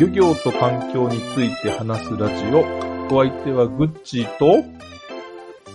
[0.00, 2.64] 漁業と環境について話すラジオ。
[3.14, 4.64] お相手はグッチーと、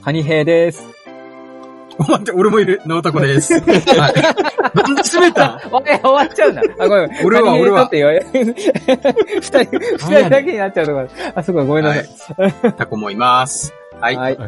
[0.02, 0.99] カニ兵です。
[2.08, 2.82] 待って、俺もいる。
[2.86, 3.54] 直太子です。
[3.60, 3.66] はい。
[4.74, 6.62] なんで閉めたおい、終わっちゃうんだ。
[6.80, 7.10] あ、ごめん。
[7.26, 11.10] 俺は俺は二人、二人だけになっちゃうところ。
[11.36, 12.74] あ、そこごめんなさい。
[12.78, 13.74] タコもいます。
[14.00, 14.16] はい。
[14.16, 14.38] はい。
[14.38, 14.48] は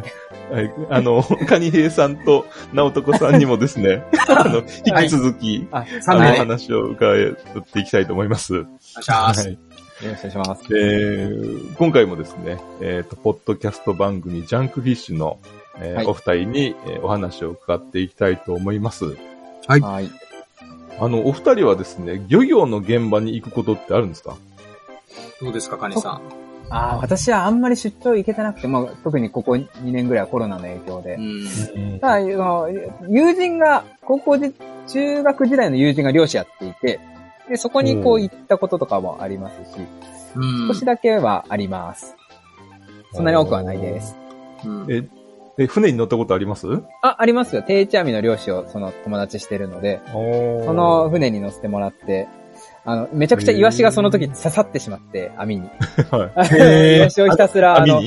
[0.62, 6.20] い、あの、カニヘイさんと直人さんにもですね、あの、引き続き、あ、あの。
[6.34, 8.54] 話を伺っていきたいと思います。
[8.54, 9.46] お願いします。
[9.46, 9.52] はい。
[9.52, 9.58] よ
[10.10, 10.62] ろしくお願いします。
[10.74, 15.38] えー今回もですね、えっ、と、ポッドキャスト番組ジャンクフィッシュの、
[15.80, 19.16] えーはいお二人に、えーお話を伺っていきたいと思います。
[19.66, 20.10] はいはい。
[21.00, 24.36] あの、お二人はですね、漁業の現場に行くことってあるんですか？
[25.40, 26.20] どうですか、カニさん。
[26.70, 31.18] あー私はあんまり出張行けてなくて、まあ、特にここ2年ぐらいはコロナの影響でう。
[31.96, 31.98] ん。
[32.00, 32.68] ただ、その
[33.08, 34.52] 友人が、高校で、
[34.88, 36.98] 中学時代の友人が漁師やっていて、
[37.48, 39.76] で、そこにこううん行ったこととかもありますし、
[40.36, 42.16] うん少しだけはあります。
[43.12, 44.16] そんなに多くはないです。
[44.64, 45.04] うんえ、
[45.58, 46.66] え、船に乗ったことあります？
[47.02, 47.62] あ、ありますよ。
[47.62, 52.28] 定置網の漁師をその友達してるので、そその、船に乗せてもらって、
[52.84, 55.68] あの、めちゃくちゃイワシがその時刺さってしまって、網に。
[56.10, 56.96] はい。
[56.98, 58.00] イワシをひたすら、あの、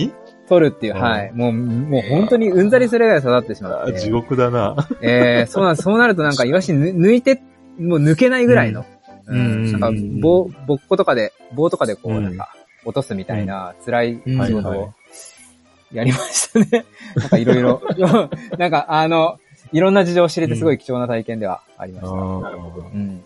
[0.49, 1.31] 取るっていう、うんはい。
[1.33, 3.93] もう、もう本当にうんざりするぐらい刺さってしまって。
[3.95, 4.75] あ地獄だな。
[5.01, 5.77] えー、そうなん。
[5.77, 7.41] そうなるとなんか イワシぬ抜いて、
[7.79, 8.85] もう抜けないぐらいの。
[9.27, 12.49] うんうんなんかうん棒、ぼっことかで、棒とかでこう、うんなんか、
[12.85, 14.89] 落とすみたいな辛い仕うん事を
[15.91, 16.85] やりましたね。
[17.15, 17.81] なんかいろいろ。
[18.57, 19.39] なんかあの、
[19.71, 22.15] いろんな事情を知れてすごい貴重な体験ではありました。
[22.15, 23.23] なるほどうん。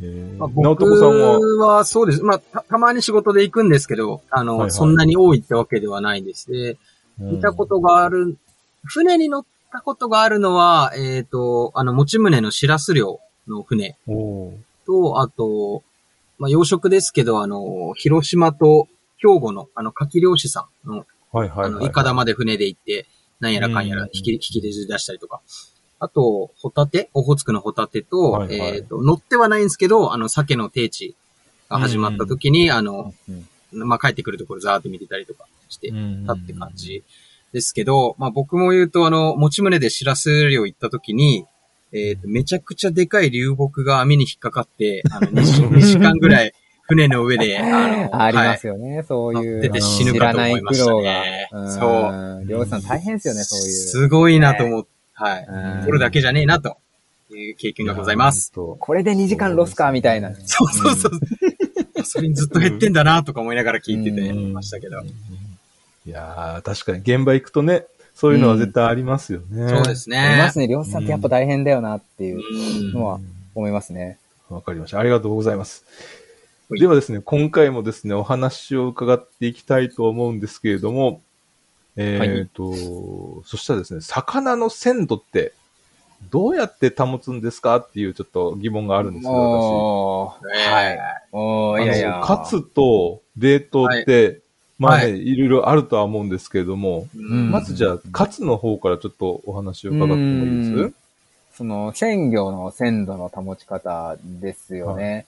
[0.00, 2.22] えーまあ、直僕は、はそうです。
[2.22, 6.50] まあた、たまに仕事で行くんですけど、あの、はいはいそんなに多いってわけではないです。
[6.50, 6.76] で、
[7.18, 8.36] 見たことがある、
[8.84, 13.18] 船に乗ったことがあるのは、えっ、と、あの、持ち船のシラス漁
[13.48, 15.82] の船と、おーと、あと、
[16.38, 18.86] まあ、養殖ですけど、あの、広島と
[19.18, 21.66] 兵庫の、あの、牡蠣漁師さんの、はいはいはい。
[21.66, 23.06] あの、イカ玉で船で行って、
[23.40, 25.40] なんやらかんやうんら引き、引き出したりとか。
[26.00, 27.10] あと、ホタテ？
[27.12, 28.76] オホーツクのホタテと、はいはい。
[28.76, 31.16] えっ、と、乗ってはないんですけど、あの、鮭の定置
[31.68, 33.14] が始まった時に、あの、
[33.72, 35.92] まあ、帰ってくるところざーって見てたりとかして
[36.26, 37.02] たって感じ。
[37.52, 41.46] ですけど、まあ、僕も言うと、あの、持ち船でシラス漁行った時に、
[41.92, 46.52] えっ、と、めちゃくちゃでかい流木が網に引っかかって、あの、2, 時2時間ぐらい
[46.88, 47.62] 船の上で、あ
[48.08, 49.60] の、ありまはいすよね、そういう。
[49.60, 51.48] 出て死ぬかと思いましたね。
[51.78, 52.48] そううん。
[52.48, 53.72] 漁師さん大変ですよね、そういう。
[53.72, 55.46] すごいなと思って、はい。
[55.46, 56.78] うんこれだけじゃねえな、と
[57.30, 58.52] いう経験がございます。。
[58.52, 60.34] これで2時間ロスか、みたいな。
[60.34, 61.12] そうそうそう。
[61.94, 64.96] ガソリンずっと減ってんだな、とか思いながら聞いててうんましたけど。
[66.06, 67.84] いやー確かに現場行くとね、
[68.14, 69.68] そういうのは絶対ありますよね。
[69.68, 70.58] そうですね思います。
[70.58, 73.20] ね、漁師さんってやっぱ大変だよなっていううんのは
[73.54, 74.18] 思いますね。
[74.48, 74.98] わかりました。
[74.98, 75.84] ありがとうございます。
[76.70, 81.22] はいではですね、今回もですね、お話を伺っていきたいと思うんですけれども、
[81.96, 82.74] えっ、と、
[83.46, 85.54] そしたらですね、魚の鮮度って
[86.30, 87.76] どうやって保つんですか？
[87.78, 90.46] っていうちょっと疑問があるんですよ、おー。
[90.46, 90.98] ねはい。
[91.32, 91.84] おー私。
[91.84, 92.20] いやいや。
[92.22, 94.42] カツと冷凍って、
[94.78, 97.50] まあね、、はいろいろあるとは思うんですけれども、うん。
[97.50, 100.70] まずじゃあ、カツの方からちょっとお話を伺ってもいいです？
[100.72, 100.94] うん
[101.58, 105.26] その、鮮魚の鮮度の保ち方ですよね。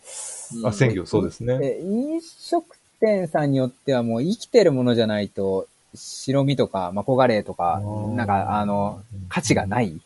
[0.64, 1.58] あ、鮮魚、そうですね。
[1.58, 7.82] で飲食店さんによってはもう生きてるものじゃないと、白身とか、マコガレーとか、
[8.14, 10.00] なんか、あの、価値がない。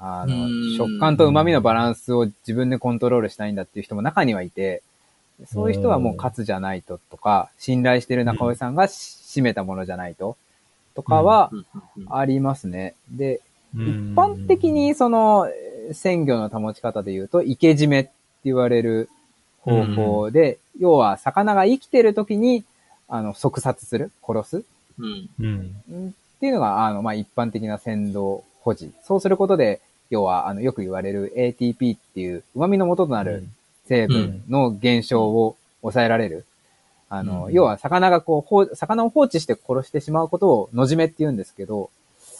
[0.00, 4.82] あのうん、食感と旨味のバランスを自分でコントロールしたいんだっていう人も中にはいて、
[5.46, 10.36] そういう人はもうカツじゃないととか、信頼してる中尾さんがし締めたものじゃないと、
[10.94, 11.52] とかは
[12.10, 12.94] ありますね。
[13.10, 13.40] で、
[13.74, 15.48] 一一般的にその
[15.92, 18.10] 鮮魚の保ち方で言うと、生け締めって
[18.44, 19.08] 言われる
[19.60, 22.64] 方法で、要は魚が生きてる時に、
[23.08, 24.64] あの、即殺する、殺す
[24.98, 26.06] うんうん。
[26.06, 28.92] んっていうのが、あの、まあ、一般的な鮮度保持。
[29.02, 29.80] そうすることで、
[30.10, 33.46] 要は、あの、よく言われる ATP っていう旨味の元となる
[33.86, 36.44] 成分の減少を抑えられる。
[37.08, 41.90] あの、うん要は、魚がこう放、魚を放置して殺してしまうことを野締めって言うんですけど、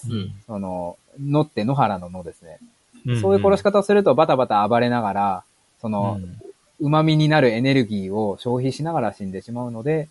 [0.08, 2.58] うんその、野って野原の野ですね。
[3.06, 5.44] うんそういう殺し方をするとバタバタ暴れながら、
[5.80, 6.40] その、うん。
[6.80, 10.08] 旨味になるエネルギーを消費しながら死んでしまうので、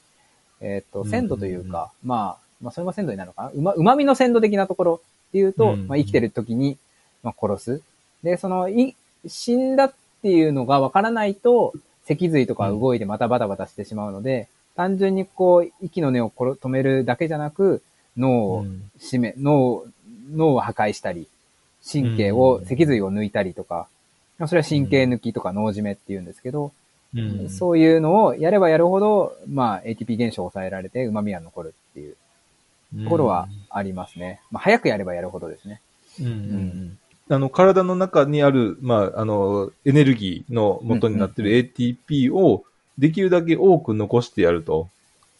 [0.59, 3.49] えっ、と、うん鮮度というか、まあ、まあ、それも鮮度になるのかな？
[3.51, 6.77] うま、旨味の鮮度的なところっていうと、うんまあ、生きてる時に、
[7.23, 7.81] まあ、殺す。
[8.21, 8.95] で、その、い、
[9.27, 11.73] 死んだっていうのがわからないと、
[12.05, 17.81] 脊髄とか動いてまたバタバタしてしまうので、単純にこう、息の根を止めるだけじゃなく、
[18.17, 18.65] 脳を
[18.99, 19.85] 締め、脳、
[20.33, 21.27] 脳を破壊したり、
[21.89, 23.87] 神経を、脊髄を抜いたりとか、
[24.37, 26.71] まあ、それは神経抜きとか脳締めって言うんですけど、
[27.15, 32.15] うん、そういうのをやればやるほど、まあ、ATP 現象を抑えられて旨味が残るっていう
[33.03, 34.41] ところはありますね。
[34.51, 35.81] まあ、早くやればやるほどですね。
[36.19, 36.97] うん、うん
[37.29, 42.63] あの、体の中にある、まあ、あの、エネルギーの元になってる ATP を
[42.97, 44.87] できるだけ多く残してやると。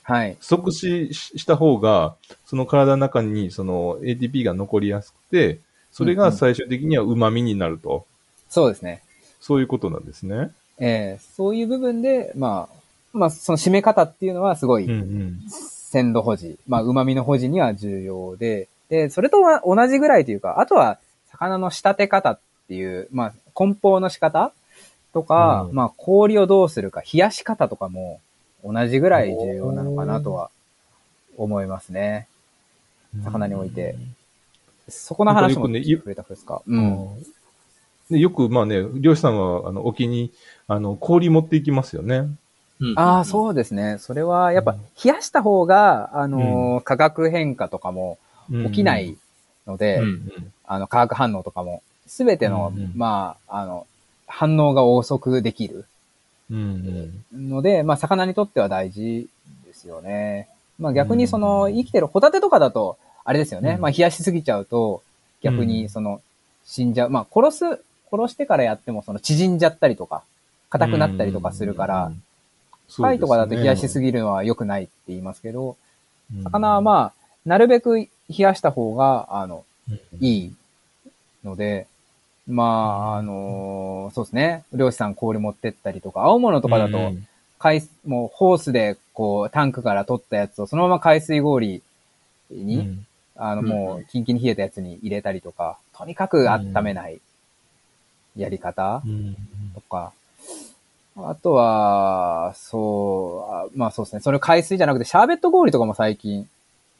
[0.03, 0.37] はい。
[0.41, 2.15] 即死した方が、
[2.45, 5.59] その体の中にその ATP が残りやすくて、
[5.97, 8.05] それが最終的には旨味になると。
[8.49, 9.01] そうですね。
[9.41, 10.51] そういうことなんですね。
[10.77, 14.87] ええー、そういう部分で、まあ、まあ、その締め方っていうのはすごい、
[15.57, 20.99] 鮮度保持、まあ、旨味の保持には重要で、で、それとは同じぐらいというか、あとは、
[21.31, 24.53] 魚の仕立て方っていう、まあ、梱包の仕方
[25.13, 28.21] とか、うん、まあ、氷をどうするか、冷やし方とかも
[28.63, 30.51] 同じぐらい重要なのかなとは
[31.37, 32.27] 思いますね。
[33.23, 33.95] 魚において。
[34.87, 36.61] そこの話も聞くれたですか？
[36.65, 37.07] うん。
[38.09, 40.31] でよく、まあね、漁師さんは、あの、沖に、
[40.67, 42.29] あの、氷持っていきますよね。
[42.79, 43.97] うん、ああ、そうですね。
[43.99, 48.17] それは、やっぱ、冷やした方が、あのー、化学変化とかも
[48.49, 49.17] 起きない
[49.65, 50.01] ので、
[50.65, 53.87] あの、化学反応とかも、すべての、まあ、あの、
[54.25, 55.85] 反応が遅くできる。
[57.33, 59.27] ので、まあ、魚にとっては大事
[59.65, 60.47] ですよね。
[60.79, 62.97] まあ、逆にその、生きてるホタテとかだと、
[63.27, 63.75] あれですよね。
[63.75, 65.03] まあ、冷やしすぎちゃうと、
[65.41, 66.21] 逆にその、
[66.65, 67.09] 死んじゃう。
[67.09, 67.65] まあ、殺す、
[68.09, 70.23] 殺してからやっても、その、縮んじゃったりとか、
[70.69, 72.11] 硬くなったりとかするから、
[72.95, 75.75] 貝とかだと冷やしすぎるのは良くないって言いますけど、
[76.45, 77.13] 魚はまあ、
[77.45, 79.65] なるべく冷やした方が、あの、
[80.21, 80.55] いい
[81.43, 81.87] ので、
[82.47, 84.63] まあ、あのー、そうですね。
[84.73, 87.11] 漁師さん氷持ってったりとか、青物とかだと、
[87.59, 91.81] 海、もうホースで、こう、タンクから取ったやつをそのまま海水氷
[92.51, 93.06] に、うん、
[93.37, 97.19] あの、もう、キンキンに冷えたやつに入れたりとか、とにかく温めない
[98.35, 99.01] やり方
[99.73, 100.11] とか、
[101.17, 104.19] あとは、そう、まあそうですね。
[104.21, 106.47] それ海水じゃなくて、シャーベット氷とかも最近、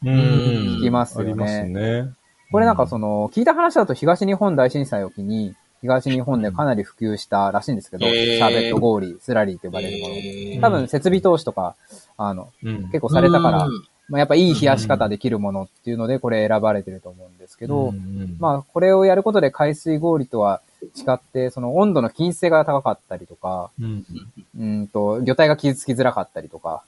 [0.03, 1.31] 聞きますよね。
[1.31, 2.13] ありますね。
[2.51, 10.61] これなんかその、聞いた話だと東日本大震災を機に、東日本でかなり普及したらしいんですけど、シャーベット氷、スラリーと呼ばれるもの。
[10.61, 11.75] 多分設備投資とか、
[12.17, 12.49] あの、
[12.91, 13.67] 結構されたから、
[14.09, 17.93] まあ、やっぱいい冷やし方できるものっていうので、これ選ばれてると思うんですけど、
[18.39, 26.83] まあ、これをやることで海水氷とは違って、その温度の均一性が高かったりとか、うんと、魚体が傷つきづらかったりとか、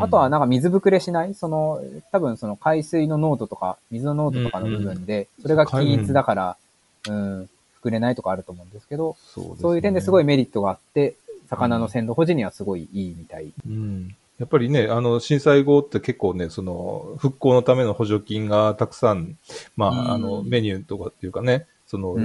[0.00, 1.34] あとはなんか水ぶくれしない？
[1.34, 1.80] その、
[2.10, 6.56] 多分その海水の濃度とか、水の濃度とかの部分で、それが均一だから、
[7.08, 7.48] うん、
[7.84, 11.14] 膨れないとかあると思うんですけど、そうね、そういう点ですごいメリットがあって、
[11.48, 13.52] 魚の鮮度保持にはすごいいいみたい。
[13.68, 14.16] うん。
[14.38, 19.38] やっぱりね、あの、震災後って結構ね、その、復興のための補助金がたくさん、
[19.76, 22.16] まあ、あの、メニューとかっていうかね、その、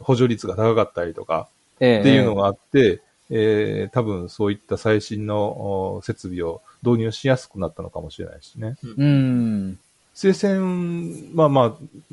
[0.00, 8.76] 補助率が高かったりとか、っていうのがあって、えー、多分そういった最新の設備を導入しやすくなったのかもしれないしね。
[8.82, 9.78] うん。
[10.14, 11.72] 生鮮、まあまあ、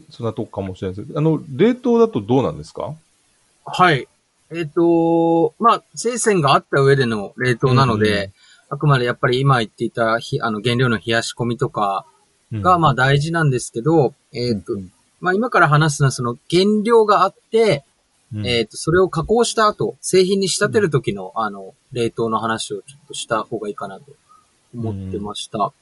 [0.10, 2.94] そんなとこかもしれないですけど、あの、冷凍だとどうなんですか？
[3.66, 4.08] はい。
[4.52, 8.33] えっ、ー、と、まあ、生鮮があった上での冷凍なので、うん
[8.69, 12.06] あくまでやっぱり今言っていたひあの原料の冷やし込みとか
[12.54, 14.73] が、まあ大事なんですけど、うん、えっ、ー、と、
[15.19, 17.83] まあ今から話すのはその原料があって、
[18.33, 24.06] うん、えっ、ー、と、それを加工した後、製品に仕立てる時の、あの、冷凍の話をちょっとした方がいいかなと
[24.76, 25.73] 思ってました。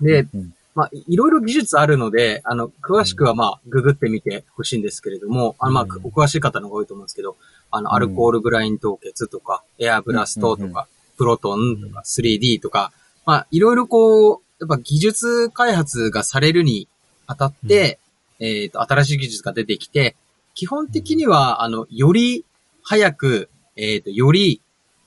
[0.00, 0.26] で、
[0.74, 7.36] まあ、いろいろ技術あるので、あの、詳しくはまあ、ググってみてほしいんですけれども、あの、まあ、お詳しい方の方が多いと思うんですけど、
[7.70, 12.92] あの、アルコールグライン凍結とか、エアブラストとか、プロトンとか 3D とか、
[13.26, 16.88] まあ、いろいろこう、やっぱ技術開発がされるに
[17.26, 17.98] あたって、
[18.40, 20.16] えっ、と、新しい技術が出てきて、
[20.54, 22.44] 基本的には、あの、より
[22.82, 24.60] 早く、えっ、ー、と、より、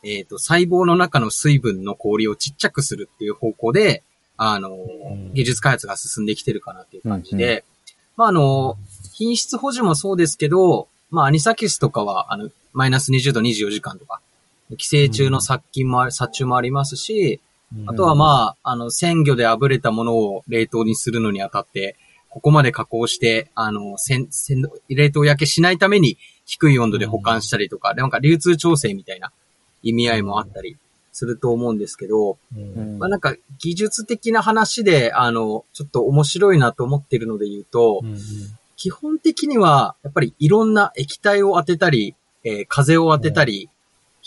[0.04, 4.04] えっ、ー、と、細胞の中の水分の氷をちっちゃくするっていう方向で、
[4.38, 4.78] あの、
[5.34, 7.64] 技術開発が進んできてるかなっていう感じで、
[8.16, 8.78] まあ、あの、
[9.14, 14.22] 品質保持もそうですけど、まあ、アニサキスとかは、あの、マイナス20度24時間とか、
[14.76, 17.40] 寄生虫の殺菌もあり、殺虫もありますし、
[17.86, 21.96] あとはまあ、あの、鮮魚で炙れたものを冷凍にするのにあたって、
[22.30, 29.32] ここまで加工して、あの、鮮、鮮、冷凍焼けしないために低い温度で保管したりとか、なんか流通調整みたいな
[29.84, 30.78] 意味合いもあったり
[31.12, 38.18] すると思うんですけど、うん、まあなんか技術的な話で、あの、ちょっと面白いなと思ってるので言うと、うん、
[38.76, 43.70] 基本的には、やっぱりいろんな液体を当てたり、えー風を当てたり、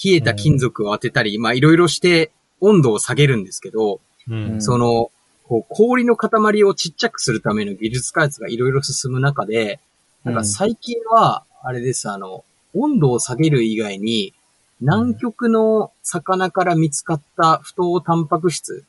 [0.03, 2.31] 冷えた金属を当てたり、まあいろいろして
[2.61, 4.63] 温度を下げるんですけど、うん。
[4.63, 5.11] その、
[5.45, 9.81] こう氷の塊をちっちゃくするための技術開発がいろいろ進む中で、
[10.25, 14.33] なんか最近は、あれです、あの、温度を下げる以外に、
[14.81, 18.85] 南極の魚から見つかった不当タンパク質、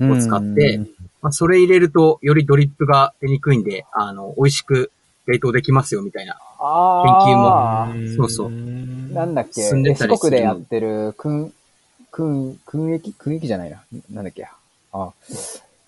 [0.00, 0.80] を使って
[1.22, 4.90] まあ、それ入れるとよりドリップが出にくいんで、あの、美味しく
[5.26, 6.36] 冷凍できますよみたいな。
[6.58, 7.02] あ
[7.90, 8.50] あ、そうそう
[9.12, 11.52] なんだっけ、四国でやってる、くん、
[12.10, 13.82] くん、くん液くん液じゃないな。
[14.12, 14.46] なんだっけ。
[14.92, 15.12] あ、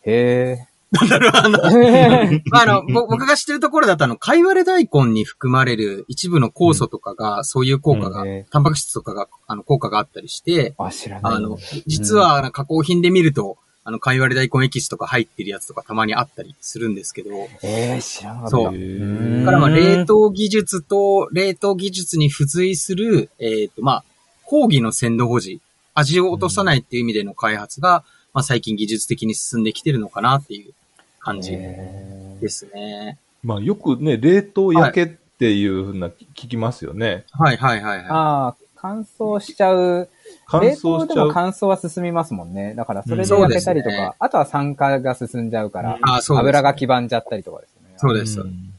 [0.05, 2.43] へなんだろう、あの、え。
[2.47, 11.35] まあ、あの、ぼ僕が知ってるところだと、あの、カイワレ大根に含まれる一部の酵素とかが、そういう効果が、うんへタンパク質とかが、あの、効果があったりして、あ、知らない。
[11.35, 17.31] あの、実は、加工品で見ると、あの、カイワレ大根エキスとか入ってるやつとかたまにあったりするんですけど、
[17.63, 18.51] えー、知らなかった。
[18.51, 24.05] そううんだからまあ、冷凍技術と冷凍技術に付随する、えっ、と、まあ、
[24.45, 25.61] 講義の鮮度保持、
[25.93, 30.73] 味を落とさないっていう意味での開発が、まあ、最近技術的に進んできてるのかなっていう
[31.21, 33.19] 感じですね。
[33.43, 37.27] まあよくね、冷凍焼けっていうふうな聞きますよね。
[37.33, 38.07] はいはいはいはい。
[38.09, 40.09] ああ、乾燥しちゃう。
[40.47, 41.31] 乾冷凍でも。
[41.33, 42.75] 乾燥は進みますもんね。
[42.75, 47.95] だからそれうんで焼けたりとか、そうですねあとは酸化が進んじゃうから、あそうです油が黄ばんじゃったりとかですよね。
[47.97, 48.41] そうです。
[48.41, 48.75] ん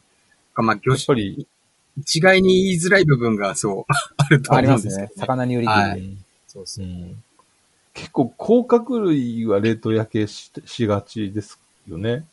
[0.63, 1.47] まあ、業やっぱり、
[1.97, 3.85] 一概に言いづらい部分がそう、
[4.17, 5.21] あるとあり思うますねんですけど、。
[5.21, 6.17] 魚によりはいに。
[6.47, 6.87] そうそうう。
[6.87, 7.23] ん
[7.93, 12.25] 結構、甲殻類は冷凍焼けししがちですよね。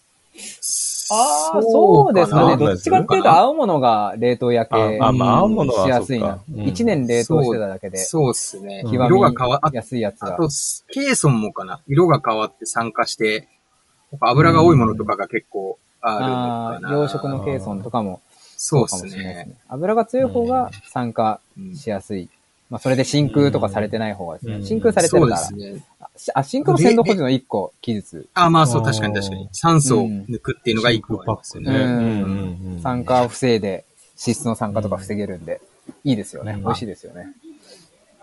[1.11, 2.57] ああ、そうですかね。
[2.57, 8.83] どっちかっていうと、青物が冷凍焼けあ、あまあ、青物はしやすいな一年冷凍してただけで、そうっすね。
[8.85, 10.35] うん色が変わっやすいやつが。
[10.35, 10.49] あと、
[10.93, 11.81] ケーソンもかな。
[11.87, 13.49] 色が変わって酸化して、
[14.12, 16.93] やっぱ油が多いものとかが結構あるのああ、かな。
[16.93, 18.21] 養殖のケーソンとかも
[18.57, 19.55] そうですかもしれないですね。
[19.55, 19.61] ね。
[19.69, 22.29] 油が強い方が酸化うんしやすい。
[22.71, 24.55] まあ、それで真空とかされてない方がですね。
[24.55, 25.41] うん真空されてそうるから。
[25.41, 25.85] ですね。
[26.35, 28.29] あ、真空の鮮度保持の一個、技術。
[28.35, 29.49] あ、まあそう、確かに確かに。
[29.52, 31.73] 酸素を抜くっていうのが一個ありますよね。
[31.73, 31.85] ね。
[31.85, 33.85] うんうんうん酸化を防いで、
[34.21, 35.61] 脂質の酸化とか防げるんで、
[36.05, 36.52] いいですよね。
[36.52, 37.26] うん美味しいですよね。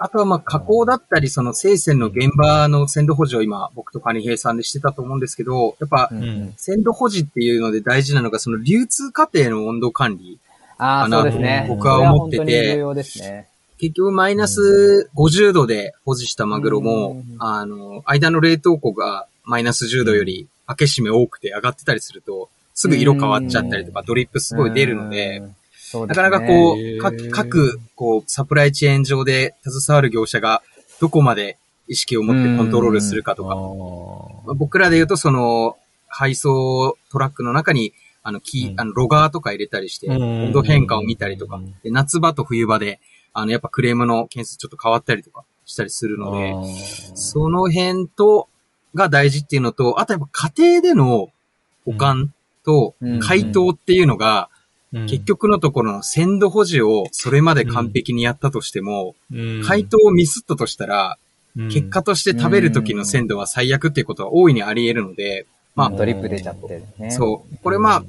[0.02, 6.10] あとはまあ加工だったり、その生鮮の現場の鮮度保持を今、僕とカニヘイさんでしてたと思うんですけど、やっぱ。
[6.56, 10.40] 鮮度保持っていうので大事なのが、その流通過程の温度管理。
[10.78, 11.66] ああ、かなそうですね。
[11.68, 13.50] 僕は思ってて重要ですね。
[13.80, 25.42] 結局マイナス50度で保持したマグロもうん、あの、間の冷凍庫がマイナス10度より開け閉め多くて上がってたりすると、すぐ色変わっちゃったりとか、ドリップすごい出るので
[26.08, 30.62] なかなかこう、各、各、こう、サプライチェーン上で携わる業者が
[31.02, 31.58] どこまで
[31.88, 34.48] 意識を持ってコントロールするかとあか、ー。
[34.48, 38.80] まあ僕らで言うとその、配送トラックの中に、あの、キー、うん。
[38.80, 40.44] あの、ロガーとか入れたりして、うん。
[40.46, 41.56] 温度変化を見たりとか。
[41.58, 43.00] うん、で夏場と冬場で、
[43.34, 46.56] あの、やっぱクレームの件数ちょっと変わったりとかしたりするので、
[47.16, 48.48] その辺と、
[48.96, 51.30] が大事っていうのと、あとやっぱ家庭での
[51.86, 52.34] 保管
[52.64, 53.20] とうん。
[53.20, 54.50] 解凍っていうのが、
[54.94, 55.06] うん。
[55.06, 59.64] 結局のところの鮮度保持をそれまで完璧にやったとしても、うん。
[59.64, 61.18] 解凍をミスったとしたら、
[61.58, 61.70] うん。
[61.70, 65.46] 結果として食べる時の鮮度は最悪っていうことは大いにあり得るので、
[65.76, 67.12] まあドリップ出ちゃってね。
[67.12, 67.58] そう。
[67.64, 68.04] これまあ、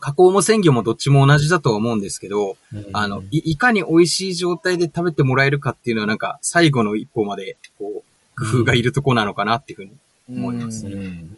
[0.00, 8.02] 加工も鮮魚もどっちも同じだとは思うんですけど、うんあの、いいかに美味しい状態で食べてもらえるかっていうのはなんか最後の一歩まで、こ
[8.36, 9.92] う、工夫がいるとこなのかなっていうふうに
[10.28, 10.92] 思いますね。
[10.92, 11.36] うん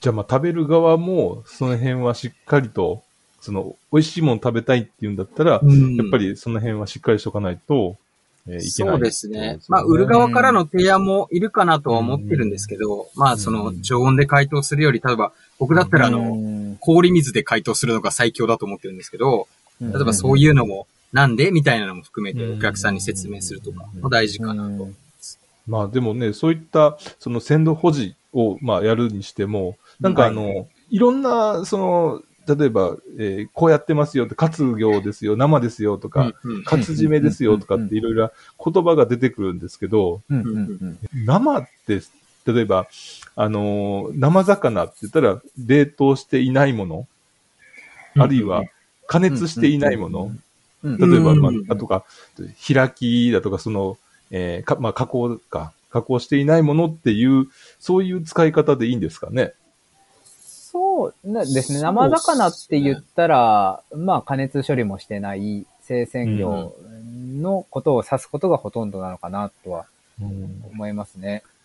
[0.00, 3.02] じゃあまあ食べる側も、その辺はしっかりと、
[3.40, 5.60] その、美味しいもの食べたいっていうんだったら、やっ
[6.10, 7.96] ぱりその辺はしっかりしとかないと、
[8.46, 8.94] えーいけない。
[8.94, 9.58] そうですね。
[9.68, 16.36] まあ、売る側からの提案もいるかなとは思ってるんですけど、まあ、その、常温で解凍するより、例えば、僕だったら、あの、の、
[16.78, 19.48] 氷水で解凍するのが最強だと思ってるんですけど、
[19.80, 22.58] 例例えばそういうのも、なんでみたいなのも含めてうん。
[22.58, 24.88] お客さんに説明するとかも大事かなと。
[25.66, 30.98] まあでもね、そういった、その鮮度保持を、まあやるにしても、なんかあの、、はい。
[30.98, 38.32] ろんな、その、例えば、えーこうやってますよって、活魚ですよ、生ですよとか、うんうん活締めですよとかっていろいろ
[38.64, 40.98] 言葉が出てくるんですけど、うんうんうん。
[41.24, 42.00] 生って、
[42.46, 42.88] 例えば、
[43.36, 47.06] あのー生魚って言ったら、冷凍していないもの、
[48.16, 48.64] あるいは
[49.06, 50.42] 加熱していないもの、うん
[50.82, 52.04] 例えば、うんまあ、あとか、
[52.66, 53.98] 開きだとか、その、
[54.30, 59.52] えーか、まあ、加工か、加工していないものっていう、そういう使い方でいいんですかね？
[60.24, 61.80] そうなですね。
[61.80, 66.72] 生魚って言ったら、まあ加熱処理もしてない生鮮魚
[67.40, 69.86] のことを指すことがほとんどなのかなとは
[70.20, 71.42] 思いますね。
[71.44, 71.59] うん。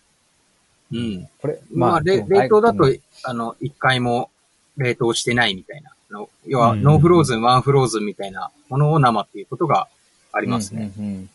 [1.40, 4.30] これ、まあ、れでも冷凍だとうん、あの、一回も
[4.76, 5.90] 冷凍してないみたいな。
[6.10, 9.88] あの要は、うんノーフローズン、ワンフローズンみたいなものを生っていうことが
[10.32, 10.92] ありますね。
[10.98, 11.30] うんうん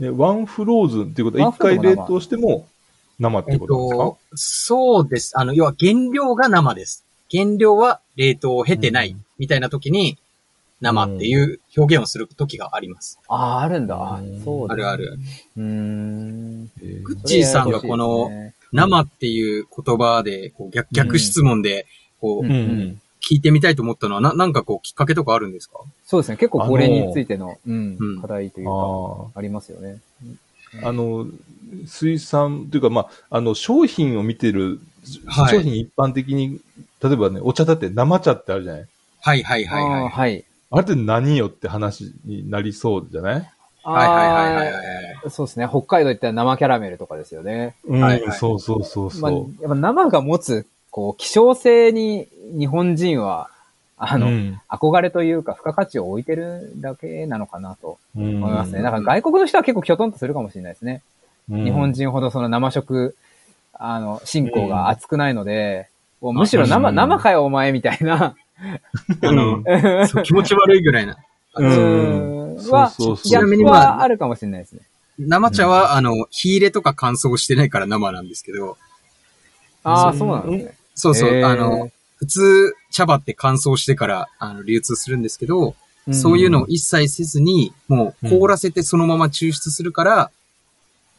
[0.00, 2.66] えワンフローズンっていうことは、一回冷凍しても
[3.20, 5.38] 生ってえっことですか、と、そうです。
[5.38, 7.04] あの、要は原料が生です。
[7.30, 10.18] 原料は冷凍を経てないうんみたいな時に、
[10.80, 13.18] 生っていう表現をする時があります。
[13.28, 13.96] ああ、あるんだ。
[13.96, 15.18] あうんそうだあるある。
[15.56, 16.70] うーん。
[16.82, 18.30] えーグッチーさんがこの
[18.72, 21.86] 生っていう言葉で、こう逆、逆質問で、
[22.20, 22.50] こう、うん。
[22.50, 25.80] うん聞いてみたいと思ったのは、な、なんかこう、きっかけとかあるんですか？
[26.04, 26.36] そうですね。
[26.36, 28.20] 結構これについての、うんうん。
[28.20, 28.70] 課題というか、
[29.34, 29.98] あありますよね。
[30.84, 31.26] あの、
[31.86, 34.78] 水産というか、まあ、あの、商品を見てる、
[35.26, 35.56] はい。
[35.56, 36.60] 商品一般的に、
[37.02, 38.86] 例えばね、お茶だって生茶ってあるじゃない？
[39.22, 40.04] はいはいはいあはい。
[40.04, 40.44] ーはい。
[40.70, 43.50] あれって何よって話になりそうじゃない？
[43.92, 44.14] はいは
[44.50, 44.80] いはいは
[45.26, 45.66] いそうですね。
[45.68, 47.74] 北海道行ったら生キャラメルとかですよね。
[47.84, 49.20] うん、はいはいそうそうそうそう。
[49.20, 52.28] まあ、やっぱ生が持つ、こう、希少性に
[52.58, 53.50] 日本人は、
[53.98, 58.82] あの、うん憧れというか、付加価値を置いてるだけなのかなと思思いますね。
[58.82, 61.02] だから外国の人は結構キョトンとするかもしれないですね。
[61.48, 63.16] 日本人ほどその生食、
[63.72, 65.88] あの、信仰が厚くないので、
[66.20, 68.34] もうむしろ生、うん生かよお前みたいな、
[69.22, 69.62] あの、
[70.06, 71.16] そう気持ち悪いぐらいな。
[71.56, 74.80] うんうんは、そうそうそうギャップはあるかもしれないですね。
[75.18, 78.76] 生茶は、あの、火入れとか乾燥してないから生なんですけど、
[79.82, 80.76] ああ、そそううなんですね。
[80.94, 85.74] そうそう、あの、普通、茶葉って乾燥してから、あの、流通するんですけど、
[86.12, 90.30] そういうのを一切せずに、もう凍らせてそのまま抽出するから、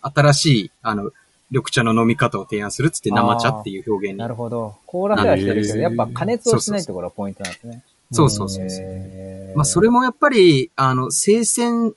[0.02, 1.12] 新しい、あの、
[1.50, 4.28] 緑茶の飲み方を提案するっつって生茶っていう表現にな。
[4.28, 4.76] るほど。
[4.86, 7.72] 凍らせはしてるけど、やっぱ加熱をしないところがポイントなんですね。
[7.72, 8.28] そうそうそうそう。
[8.28, 11.94] へーまあ、それもやっぱり、あの、生鮮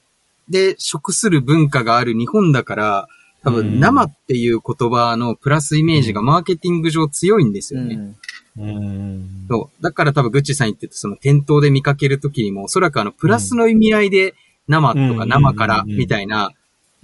[0.49, 3.09] で食する文化がある日本だから、
[3.45, 7.95] 多うん分、生っていう言葉のプラスイメージがマーケティング上強いんですよね。
[7.95, 8.17] うん
[8.59, 9.47] うん。
[9.49, 9.83] そう。
[9.83, 14.35] だから多分、グッチさん言ってた、その店頭で見かけるときにも、おそらくあの、プラスの意味合いで、
[14.69, 16.53] 生とか生から、みたいな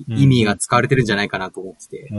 [0.09, 2.11] 意味が使われてるんじゃないかなと思ってて。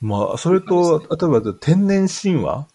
[0.00, 2.66] まあ、それと、例えば天然神話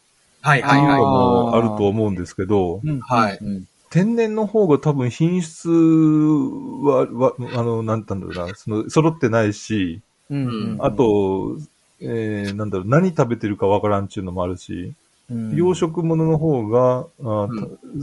[0.45, 0.79] はいはい。
[0.79, 3.37] はもあると思うんですけど、うんはい。
[3.41, 10.77] うん天然の方が多分品質は、はあの、なんて言うんだろうな、その、揃ってないし、うんうん。
[10.81, 11.57] あと、
[12.01, 14.93] えー、なんだろう、何食べてるかわからんっていうのもあるし、
[15.31, 15.55] うん。
[15.55, 17.05] 養殖物の方が、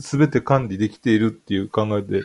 [0.00, 2.22] すべて管理できているっていう考えで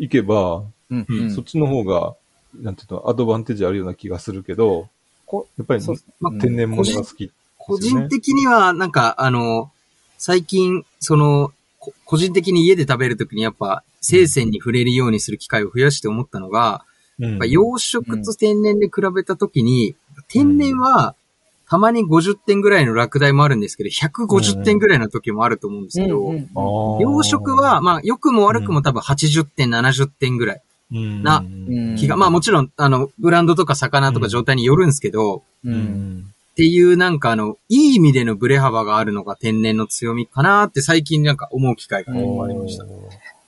[0.00, 1.30] いけば、うんうん。
[1.30, 2.16] そっちの方が、
[2.60, 4.88] なんていうの、アドバンテージあるような気がするけど、
[5.26, 7.30] こやっぱりそうまうん天然物が好き。
[7.66, 9.70] 個人的には、なんか、あの、
[10.18, 16.84] 最近、その、こ個人的に家で食べるときにやっぱ、生鮮に触れるようにする機会を増やして思ったのが、
[17.18, 17.30] うん。
[17.30, 19.96] やっぱ養殖と天然で比べたときに、
[20.28, 21.14] 天然は、
[21.68, 31.96] たまに50点ぐらいの落第もあるんですけど、150点ぐらいの時もあると思うんですけど、養殖は、まあ、良くも悪くも多分80点、70点ぐらいうんなうん。
[31.96, 42.86] 気が、まあもちろん、あの、ブランドとか魚とか状態によるんですけど、ううんんっていうなんかあの、いい意味でのブレ幅があるのが天然の強みかなって最近なんか思う機会がありました。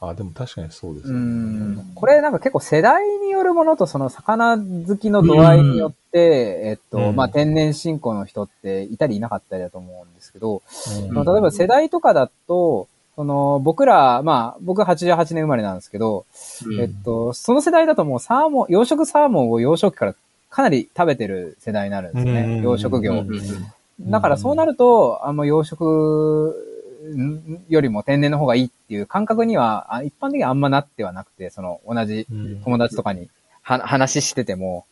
[0.03, 1.19] あ、でも確かにそうですうね。
[1.19, 1.93] ん。
[1.95, 7.17] これなんか結構世代によるものとその魚好きの度合いによって、えっと、うん。
[7.17, 10.61] まあ天然信仰の人っていたりいなかったりだと思うんですけど、
[11.11, 16.27] 例えば世代とかだと、その僕ら、まあ僕88年生まれなんですけど、
[16.67, 16.79] うん。
[16.79, 20.15] えっと、その世代だともうサーモン、養殖サーモンを幼少期から
[20.51, 22.63] かなり食べてる世代になるんですうんね。
[22.63, 23.13] 養殖業。
[23.13, 23.29] うん
[24.01, 26.53] だからそうなると、あの養殖
[27.69, 33.29] よりも天然の方がいいっていう感覚には、あ一般的にはあんまなってはなくて、その同じうん友達とかに
[33.63, 34.87] は話してても、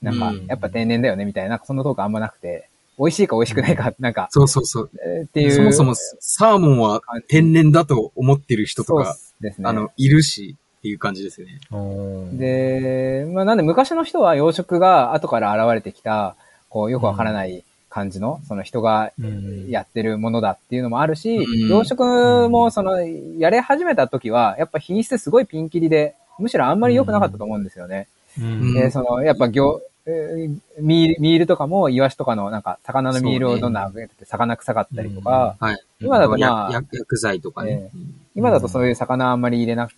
[0.00, 4.90] なんかうん、やっぱ天然だよねみたいな、なんかそんなトークあんまなくて、美味しいか美味しくないか、なんか、そうそうそう。
[5.04, 5.50] えーっていう。
[5.50, 9.68] そもそもサーモンは天然だと思ってる人とそうか、ですね。
[9.68, 11.60] あの、いるしっていう感じですよね。
[11.70, 16.34] うんで、まあなんで昔の人は養殖が後から現れてきた、
[16.68, 28.08] こうよくわからない感じの、その人がうんやってるものだっていうのもあるし、うん養殖もその、やれ始めた時は、やっぱ品質すごいピンキリで、むしろあんまり良くなかったと思うんですよね。
[28.36, 35.78] うんで、その、やっぱ業、えーミール、ミールとかも、イワシとかの、なんか、魚のミールをどんどん上げてて、魚臭かったりとか、はい。
[36.00, 37.90] 今だとまあ薬剤とかね。
[38.34, 39.88] 今だとそういう魚あんまり入れな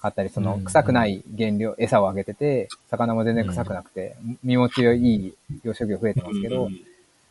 [0.00, 0.64] かったり、そのうん。
[0.64, 6.68] 臭くない原料、餌をあげてて、魚も全然臭くなくて、身持ちいい養殖業増えてますけど、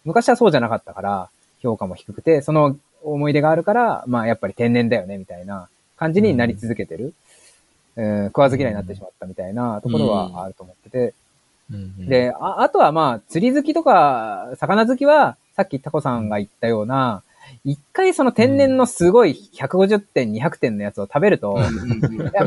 [0.05, 1.29] 昔はそうじゃなかったから、
[1.61, 7.13] 評価も低くて、その思い出があるから、まあやっぱり天然だよね、みたいな感じになり続けてる。
[7.95, 11.13] うん、食わず嫌いになってしまったみたいなところはあると思ってて。
[11.71, 12.07] うん。
[12.07, 17.23] で、ああとはまあ、釣り好きとか、魚好きは、さっきタコさんが言ったような、
[17.63, 21.57] 一回その天然のすごい150点、200点のやつを食べると、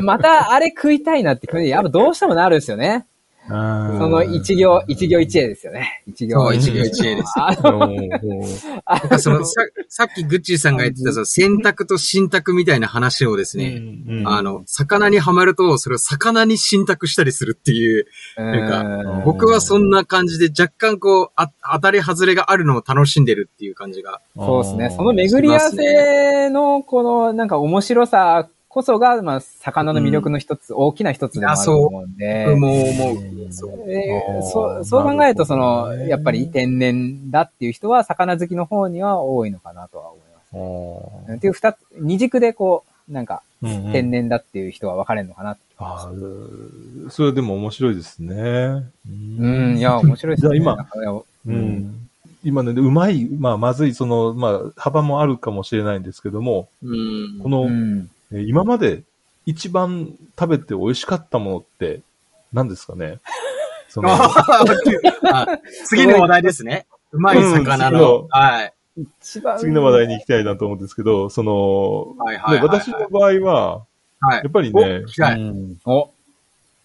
[0.01, 3.05] またあれ食いたいなって、やっぱどうしてもなるんですよね。
[3.47, 3.53] そ
[3.99, 6.01] その一行、一行一会ですよね。
[6.07, 7.33] 一行そう一行一会です。
[7.35, 7.87] あの
[8.85, 13.81] なんかその、さ、さっきグッチーさんが言ってた、その選択と信託みたいな話をですね、
[14.25, 24.21] あの、魚にはまると、それを魚に信託したりするっていう、なんか、僕はそんな感じで若干こう、あ当たり外れがあるのを楽しんでるっていう感じが。
[24.35, 24.89] そうですね。
[24.89, 32.45] その巡り合わせの、この、なんか面白さこそが、まあ、魚の魅力の一つ、大きな一つでもあると思うんで。
[32.47, 33.17] 僕も思う。
[33.87, 41.37] えーそう、そう考えると、その、やっぱり天然だっていう人は、魚好きの方には多いのかなとは思います。
[41.37, 46.11] っていう二つ、二軸でこう、なんか、天然だっていう人は分かれるのかなああ、
[47.11, 48.85] それでも面白いですね。
[49.07, 50.59] うん、いや、面白いですね。
[50.59, 52.09] じゃあ今、うん。
[52.43, 57.69] 今ね、うまい、まあ、まずい、その、まあ、幅もあるかもしれないんですけども、うん、この、
[58.41, 59.03] 今まで
[59.45, 62.01] 一番食べて美味しかったものって
[62.51, 63.19] 何ですかね？
[63.89, 65.47] その、あ
[65.85, 66.87] 次の話題ですね。
[67.11, 68.27] うまい魚うんの。
[68.29, 68.73] はい。
[69.21, 73.85] 一番次の話題に行きたいなと思うんですけど、その、はいはいはいはいね私の場合は、
[74.19, 75.03] はいやっぱりね、
[75.85, 76.09] お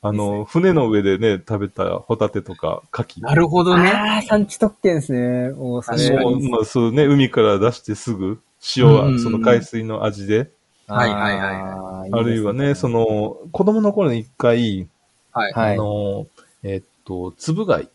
[0.01, 3.23] あの、船の上でね、食べたホタテとか牡蠣。
[3.23, 3.91] なるほどね。
[3.91, 5.51] ああ、産地特権ですね。
[5.51, 8.41] もう、それ確かにもうまあ、そうね、海から出してすぐ、
[8.77, 10.51] 塩はうんその海水の味で、
[10.89, 14.89] はいはいはいあるいはね、そ、の、子供の頃に一回、
[15.33, 15.53] はい。
[15.53, 15.75] はい。
[15.75, 16.27] あの、
[16.63, 17.89] えっと、粒貝。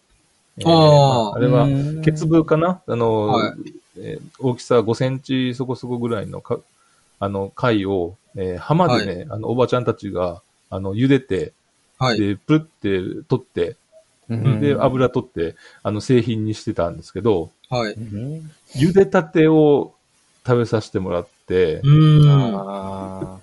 [0.58, 1.36] えーあー。
[1.36, 2.82] あれはうん、ケツブかな？
[2.88, 3.74] あの、はい。
[3.98, 6.60] えー大きさ5センチそこそこぐらいのか、
[7.20, 11.54] あの、貝を、えー浜でね、あの、おばちゃんたちが、あの、茹でて、
[11.98, 12.20] はい。
[12.20, 13.76] で、プルって取って、
[14.30, 14.60] うん。
[14.62, 17.94] で、油取って、あの、製品にしてたんですけど、はい。
[17.94, 18.52] うん。
[18.76, 19.94] 茹でたてを
[20.46, 21.28] 食べさせてもらっ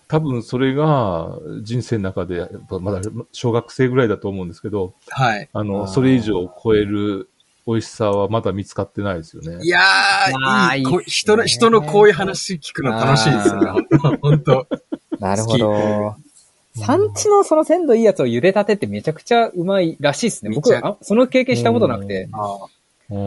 [0.08, 2.48] 多分それが人生の中で、
[2.80, 3.00] まだ
[3.32, 5.48] 小学生ぐらいだと思うんですけど、はい。
[5.52, 7.28] あの、それ以上を超える
[7.66, 9.58] 美味しさはまだ見つかってないですよね。
[9.62, 10.34] いやー、いい。
[10.34, 13.86] まあいいっすねこ人の、人のこういう話聞くの楽しいですよね。
[14.22, 16.16] 本当ーなるほど。
[16.76, 20.52] 産地のその鮮度いいやつを茹でたてってめちゃくちゃうまいらしいですね。
[20.54, 22.28] 僕あその経験したことなくて。
[22.32, 22.58] あ
[23.10, 23.18] う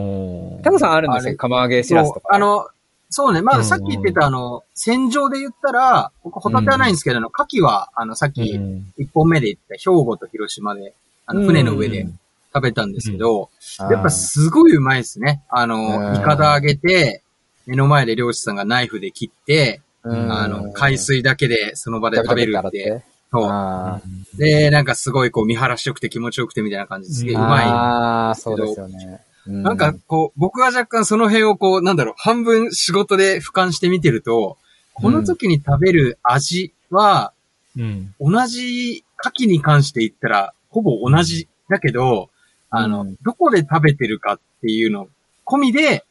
[0.58, 2.28] んタコさんあるんですよ釜揚げしらすとか。
[2.34, 2.66] あ、の、
[3.14, 3.42] そうね。
[3.42, 10.94] まうんあ、さっき言ってた、あの、戦場で言ったら、僕、ホタテはないんですけど、あの、牡蠣は、あの、さっき、うん一本目で言った兵庫と広島で、
[11.26, 12.06] あの、船の上で
[12.52, 15.42] 食べたんですけど、やっぱすごいうまいですね。
[15.48, 17.22] あうの、んイカダ揚げて、
[17.66, 23.04] 目の前で漁師さんがナイフで切って、うんあの、海水だけでその場で食べるって。
[23.32, 23.48] そう。
[23.48, 24.00] あ
[24.38, 27.64] で、なんかすごいこう見晴らしよくて気持ちよくてみたいな感じですげえーうまい。
[27.66, 29.20] あー、そうですよね。
[29.46, 34.56] ななんか、こう、僕は若干その辺をこう、なんだろう、半分仕事で俯瞰して見てると、
[34.94, 37.32] この時に食べる味は、
[37.76, 38.14] うん。
[38.20, 42.30] 同じ牡蠣に関して言ったら、ほぼ同じだけど、
[42.70, 45.08] あの、うんどこで食べてるかっていうの
[45.44, 46.04] 込みで、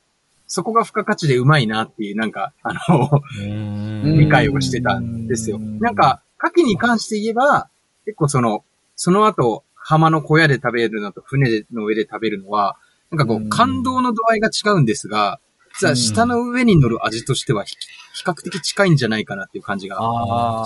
[0.47, 5.57] そこが付加価値でうまいなっていう、なんか、あの、うん理解をしてたんですよ。
[5.57, 7.69] うんなんか、牡蠣に関して言えば、
[8.05, 8.63] 結構その、
[8.95, 12.77] その後、浜の小屋で食べるのと船の上で食べるのは、
[13.13, 15.39] なんかこう感動の度合いが違うんですが、
[15.75, 17.75] 実は下の上に乗る味としては比
[18.15, 19.95] 比較的近いんじゃないかなっていう感じが、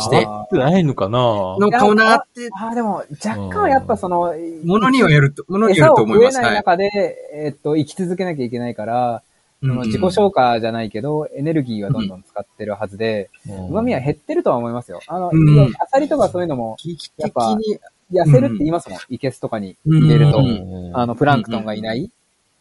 [0.02, 0.26] して。
[0.26, 1.18] 合ってないのかな？
[1.60, 4.34] のかなって、あーでも、若干はやっぱその、
[4.66, 6.42] ものにはよると、ものによ餌をると思います。
[6.42, 6.56] ないはい。
[6.56, 9.24] 中で、えっと、生き続けなきゃいけないから、
[9.62, 15.00] その自己消化じゃないけど、エネルギーはどんどん使ってるはずで、旨味は減ってるとは思いますよ。
[15.08, 15.50] あの、うん。
[15.50, 16.76] いやアサリとかそういうのも、
[17.18, 17.80] やっぱに、
[18.12, 19.00] 痩せるって言いますもん。
[19.10, 20.40] イケスとかに入れると。
[20.40, 20.92] うん。
[20.94, 22.12] あの、プランクトンがいない、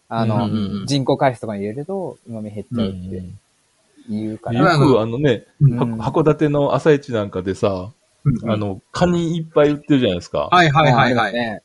[0.09, 3.25] あのうんうんうん、人工海水とかに入れると、旨味減っちゃうって
[4.09, 4.75] 言うから。
[4.75, 7.90] よくあのね、うん函館の朝市なんかでさ、
[8.25, 10.49] うんあの、カニいっぱい売ってるじゃないですか。
[10.51, 11.62] はいはいはいはい。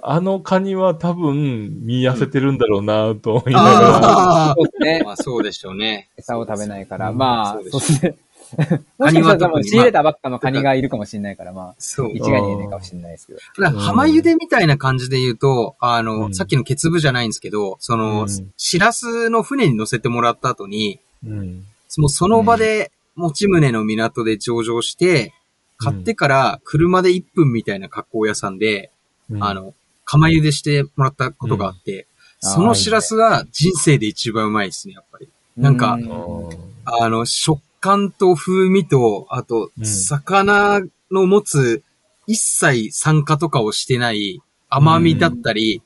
[0.00, 4.50] あのカニは多分見痩せてるんだろうなと思いながら。
[4.50, 5.04] あそうですねあ、。
[5.04, 6.08] まあそうでしょうね。
[6.16, 8.16] 餌を食べないから、うんまあ、そうですね。
[8.98, 12.10] もカニしかしたら仕入れたばっかのカニがいるかもしれないから、まあ、そう。
[12.14, 13.38] 一概に言えないかもしれないですけど。
[13.58, 21.64] だから浜茹でみたいな感じで言うと、あの、うんさっきのケツブじゃないんですけど、その、うんシラスの船に乗せてもらった後に、うん。
[21.98, 25.32] もうその場で、持ち船の港で上場して、
[25.76, 28.90] 買ってから車で1分みたいな加工屋さんで、
[29.30, 32.08] うんあ、の、釜茹でしてもらったことがあって、うん
[32.40, 35.28] そのシラスは人生で一番うまいですね、やっぱり。
[35.56, 36.50] なんかう
[36.84, 41.82] あの、食感と風味と、あと、うん魚の持つ
[42.26, 45.82] 一切酸化とかをしてない甘みだったり、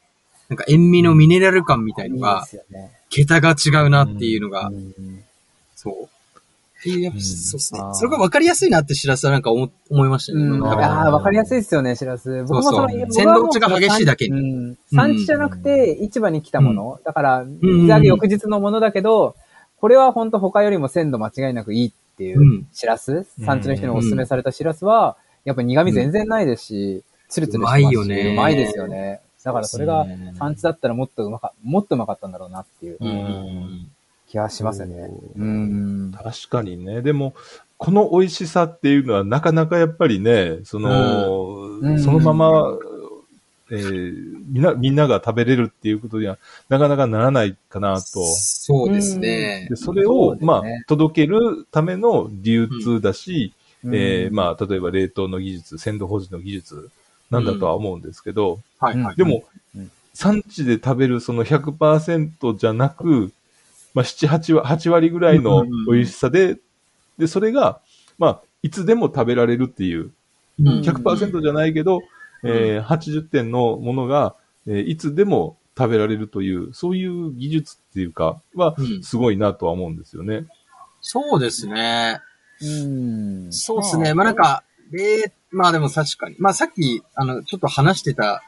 [0.49, 2.47] なんか塩味のミネラル感みたいのが。
[3.13, 5.23] 桁が違うなっていうのが、うん
[5.77, 6.09] そ
[6.85, 6.89] う。
[6.89, 7.81] いや、うんそうっすね。
[7.93, 10.45] それが分かりやすいなって知らせはなんか思思いましたね。
[10.45, 10.57] うん。
[10.57, 12.43] いなんかりやすいですよね、しらす。
[12.45, 14.79] 僕もその、鮮度落ちが激しいだけにうん。
[14.93, 17.01] 産地じゃなくて、市場に来たもの。
[17.05, 19.37] だから、ん水揚げ翌日のものだけど、
[19.83, 22.69] これは本当他よりも鮮度間違いなくいいっていううん。
[22.73, 28.33] しらす、産地の人にお勧めされたしらすは、やっぱ苦味全然ないですし、ツルツルしてますし、うまいよね。
[28.33, 29.21] うまいですよね。
[29.43, 32.99] だからそれがうん産地だったらもっとうまか、もっとうまかったんだろうなっていう
[34.29, 35.09] 気がしますよね。
[35.09, 35.43] そう。
[35.43, 36.13] うん。
[36.13, 37.03] 確かにね。
[37.03, 37.35] でも、
[37.77, 42.01] この美味しさっていうのはなかなかやっぱりね、その、うん。
[42.01, 42.79] そのまま、
[43.73, 48.03] えーみんな、みんなが食べれるっていうことにはなかなかならないかなと。
[48.03, 49.67] そうですね。
[49.71, 49.77] で、。
[49.77, 50.41] それそを、ね。
[50.45, 53.95] まあ、届けるための流通だし、うん。
[53.95, 56.91] えーまあ、例えば冷凍の技術、鮮度保持の技術
[57.31, 59.17] なんだとは思うんですけど、はいはい。
[59.17, 63.33] でも、うん産地で食べるその100%じゃなく、
[63.95, 66.59] まあ、7、8割、8割ぐらいの美味しさで、
[67.19, 67.81] で、それが、
[68.19, 70.11] まあ、いつでも食べられるっていう、
[70.61, 72.03] うん100%じゃないけど、
[72.45, 74.35] えー80点のものが、
[74.67, 80.47] えーいつでも食べられるという、そういう技術っていうか、はう、んすごいなとは思うんですよね。
[81.01, 82.21] そうですね。
[82.61, 82.67] う
[83.47, 83.53] ん。
[83.53, 84.15] そうですね。
[84.15, 86.37] まあなんか、で、まあでも確かに。
[86.39, 88.43] まあさっき、あの、ちょっと話してた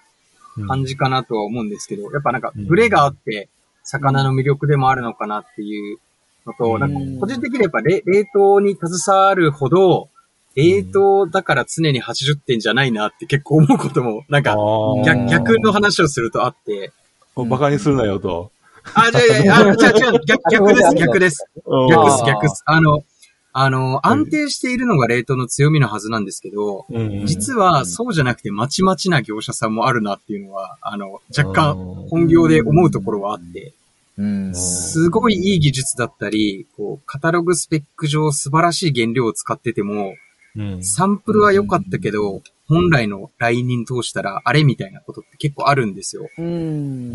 [0.56, 3.48] うん感じかなとは思うんですけど、やっぱなんか、うんブレがあって、
[3.82, 5.98] 魚の魅力でもあるのかなっていう
[6.46, 10.10] のと、うんなんか、個人的にやっぱ冷冷凍に携わるほど、
[10.54, 14.56] 冷凍だから常に80点じゃないなって結構思うことも、なんか、
[15.04, 16.92] 逆逆の話をするとあって、
[17.36, 18.52] バカにするなよと。
[18.94, 21.46] あ、いやいや、あ、違う違う、逆、逆です、逆です。
[21.90, 22.62] 逆です、逆です。
[22.66, 23.02] あの、
[23.52, 31.74] あの、安定しているのが冷凍の強みのはずなんですけど、うん実はそうじゃなくてまちまちな業者さんもあるなっていうのは、あの、若干
[32.10, 33.72] 本業で思うところはあって、
[34.18, 34.54] うん。
[34.54, 40.14] すごいいい技術だったり、こう、カタログスペック上素晴らしい原料を使ってても、うん
[40.82, 46.28] サンプルは良かったけど、本来のラインに通したらあれみたいなことって結構あるんですよ。
[46.38, 47.12] うん。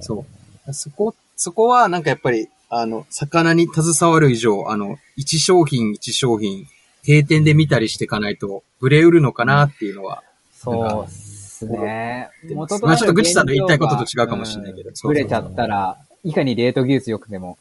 [0.00, 0.26] そ
[0.66, 0.72] う。
[0.72, 6.66] そこ、そこはなんかやっぱり、あの、魚に携わる以上、あの、一商品一商品、
[7.04, 12.30] 定点で見たりしていかないと、ブレ売るのかなっていうのは、そうっすね。
[12.50, 17.58] 元まあちょっとぐちさんの言いたいことと違うかもしれないけどうんそうそうぶれちゃったら、いかに冷凍技術良くても、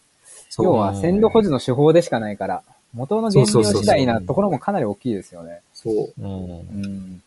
[0.60, 5.62] 要は鮮度保持の手法でしかないから、元の原料次第なところもかなり大きいですよね。
[5.74, 6.14] そう。
[6.18, 6.22] う。
[6.22, 7.24] んうん。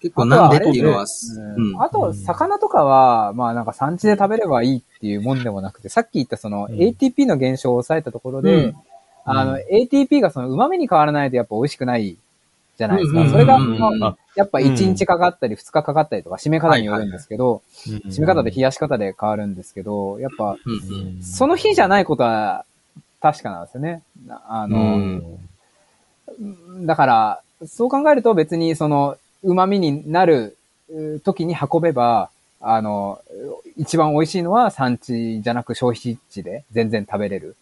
[0.00, 1.04] 結構なんでっていうのは、
[1.56, 1.82] うん。
[1.82, 6.74] あと、魚とかは、まあなんか産地で食べればいいっていうもんでもなくて、さっき言ったそのうん。
[6.74, 8.74] ATP の減少を抑えたところで、うん。
[9.24, 12.16] あの、ATP がその旨味に変わらないとやっぱ美味しくない
[12.78, 13.28] じゃないですか。
[13.28, 13.58] それが、
[14.34, 20.56] やっぱ1日かかったり2日かかったりとか、締め方によるんですけど、締め方で冷やし方で変わるんですけど、やっぱ、
[21.20, 22.64] その日じゃないことは
[23.22, 24.02] 確かなんですよね。
[24.26, 25.22] なあの、
[26.84, 30.56] だから、そう考えると別にその、旨味になる
[30.90, 32.30] う時に運べば、
[32.60, 33.20] あの、
[33.76, 37.56] 一番美味しいのは産地じゃなく消費地で全然食べれる。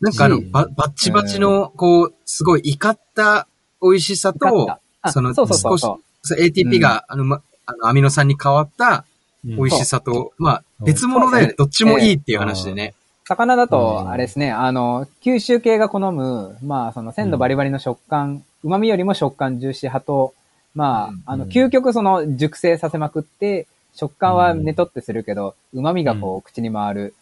[0.00, 3.46] なんかあの、しババッチバチの、こう、すごい怒った
[3.82, 9.04] 美味しさと、あそのそうそうそう少そそう ATP が、あの、ま、あの、アミノ酸に変わった
[9.44, 11.54] 美味しさと、まあ、別物だよね。
[11.56, 12.94] どっちもいいっていう話でね。
[13.34, 13.36] う。
[13.36, 20.34] 魚だうんと、あれですね、あの、吸収系が好む、まあ、その鮮度バリバリの食感、旨味よりも食感重視派と、
[20.74, 27.14] まうんあ、あの、究極その熟成させまくって、食感はねとってするけど、旨味がこう、口に回る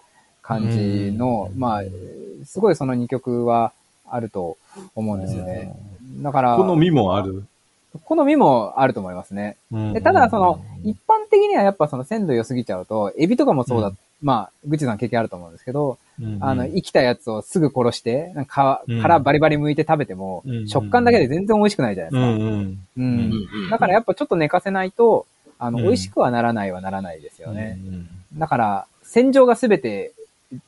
[0.42, 1.82] 感じの、うんまあ、
[2.44, 3.72] すごいその二曲は
[4.10, 4.56] あると
[4.94, 5.74] 思うんですよね。
[6.22, 7.44] だから、好みもある？
[8.04, 9.56] 好みもあると思いますね。
[9.70, 22.28] でただ、その、一般的にはやっぱその鮮度良すぎちゃうと、エビとかもそうだ、うんまあ、ぐちさん経験あると思うんですけど、うんあの、生きたやつをすぐ殺して、なんか殻バリバリ剥いて食べても、うん食感だけで全然美味しくないじゃないですか。
[22.28, 22.48] うんうん。
[22.48, 22.78] うん。
[22.96, 25.26] うんうんだからやっぱちょっと寝かせないと、
[25.58, 25.84] あの、うん。
[25.84, 27.78] 美味しくはならないはならないですよね。
[27.86, 30.12] うんだから、洗浄が全て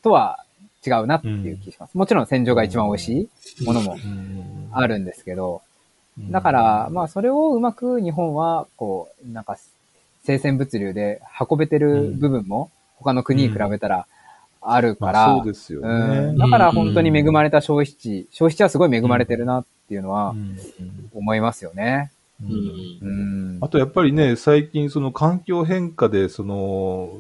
[0.03, 0.45] とは
[0.87, 1.99] 違うなっていう気がします。
[1.99, 3.29] もちろん洗浄が一番美味し
[3.61, 5.61] いものもうんあるんですけど、
[6.31, 9.57] だから、まあ、それをうまく日本は、こう、なんか、
[10.25, 14.07] 生鮮物流で運べてる部分も、他の国に比べたら
[14.61, 16.33] あるから、まあそうですようん。
[16.33, 16.39] ね。
[16.39, 20.57] だから本当に恵まれた消費地、消費地はすごい恵まれてるなっていうのはうん。
[21.15, 22.13] 思いますよね。
[22.43, 22.99] うん。
[23.03, 23.59] うん。
[23.61, 27.11] あとやっぱりね、最近その環境変化で、その、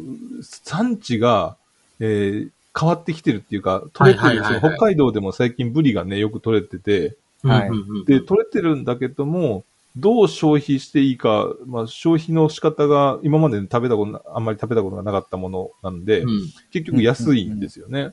[0.42, 1.56] 産地が、
[1.98, 4.60] えー変わってきてるっていうか、取れてる、はいはいはいはい。
[4.60, 7.68] その北海道でも最近ブリがね、よく取れてて、はい。
[7.68, 8.04] うんうんうん。
[8.04, 9.64] で、取れてるんだけども、
[9.96, 16.28] どう消費していいか、まあ、消費の仕方が今まで食べたことな、あんまり食べたことがなかったものなんで、うん
[16.70, 18.12] 結局安いんですよね。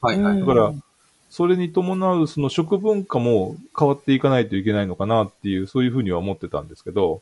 [0.00, 0.40] はいはい。
[0.40, 0.72] だから、
[1.30, 7.20] それに伴うその食文化も変わっていかないといけないのかなっていう、そういうふうには思ってたんですけど。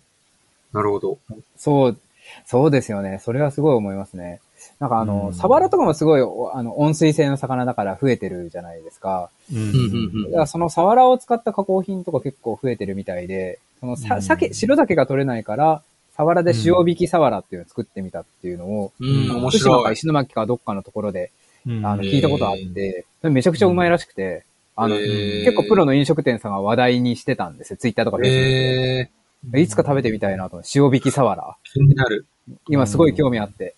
[0.72, 1.18] なるほど。
[1.56, 1.98] そう、
[2.44, 3.20] そうですよね。
[3.22, 4.40] それはすごい思いますね。
[4.80, 9.30] なんかあの、サバラとかもすごい、あの、温水性の魚だから増えてるじゃないですか。
[9.52, 10.24] うん。
[10.24, 15.82] だからそのサワラを使った加工品とか結構増えてるみたいで、そのさ、鮭、白鮭が取れないから、
[16.16, 19.84] サワラで塩引きサワラっていうのを作ってみたっていうのを、うん、面白い。
[19.84, 21.30] か石巻かどっかのところで、
[21.66, 24.44] あの、聞いたことあって、めちゃくちゃうまいらしくて、
[24.76, 27.76] あの、結構プロの飲食店さんが話題にしてたんですよ。
[27.76, 29.10] ツイッターとかで。
[29.54, 30.62] いつか食べてみたいなと。
[30.74, 31.56] 塩引きサワラ。
[31.72, 32.26] 気になる。
[32.68, 33.74] 今すごい興味あって。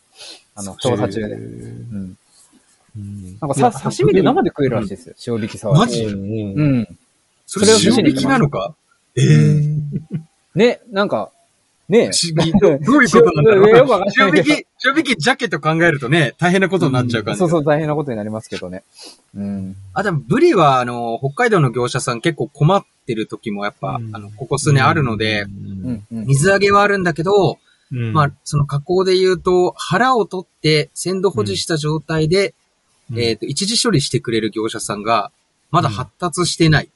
[0.56, 1.34] あの、調査中で。
[1.34, 2.16] うん。
[3.40, 5.14] なんかさ、刺身で生で食えるらしいですよ。
[5.36, 5.80] 塩引きサワラ。
[5.80, 6.88] マジうん。
[7.46, 8.74] それ塩引きなのか？
[9.16, 9.62] ええ。
[10.54, 11.30] ね、なんか、
[11.88, 12.52] ね不思議。
[12.58, 14.02] どういうことなんだろう？
[14.18, 18.82] 塩引き、塩引きジャケと考えるとね、大変なことになっちゃうから、そうそう、大変なことになりますけどね。
[19.36, 19.76] うん。
[19.92, 25.46] あ、でも、ブリは、あの、北海道の業者さん結構困ってる時もやっぱ、あの、ここ数年あるので、
[26.10, 27.58] 水揚げはあるんだけど、
[27.90, 32.54] まあ、その加工で言うと、腹を取って鮮度保持した状態で、
[33.16, 35.30] えっ、と、一時処理してくれる業者さんが、
[35.70, 36.88] まだ発達してない。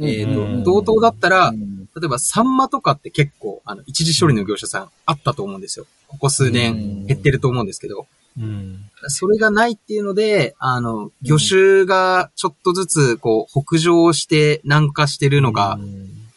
[0.00, 5.86] えっ、と、同等だったら、例えばサンマとかって結構、あの、一時処理の業者さんあったと思うんですよ。
[6.08, 8.06] ここ数年減ってると思うんですけど。
[8.36, 15.78] うん、それがないっていうので、あの、魚種がちょっとずつ、こう、北上して南下してるのが、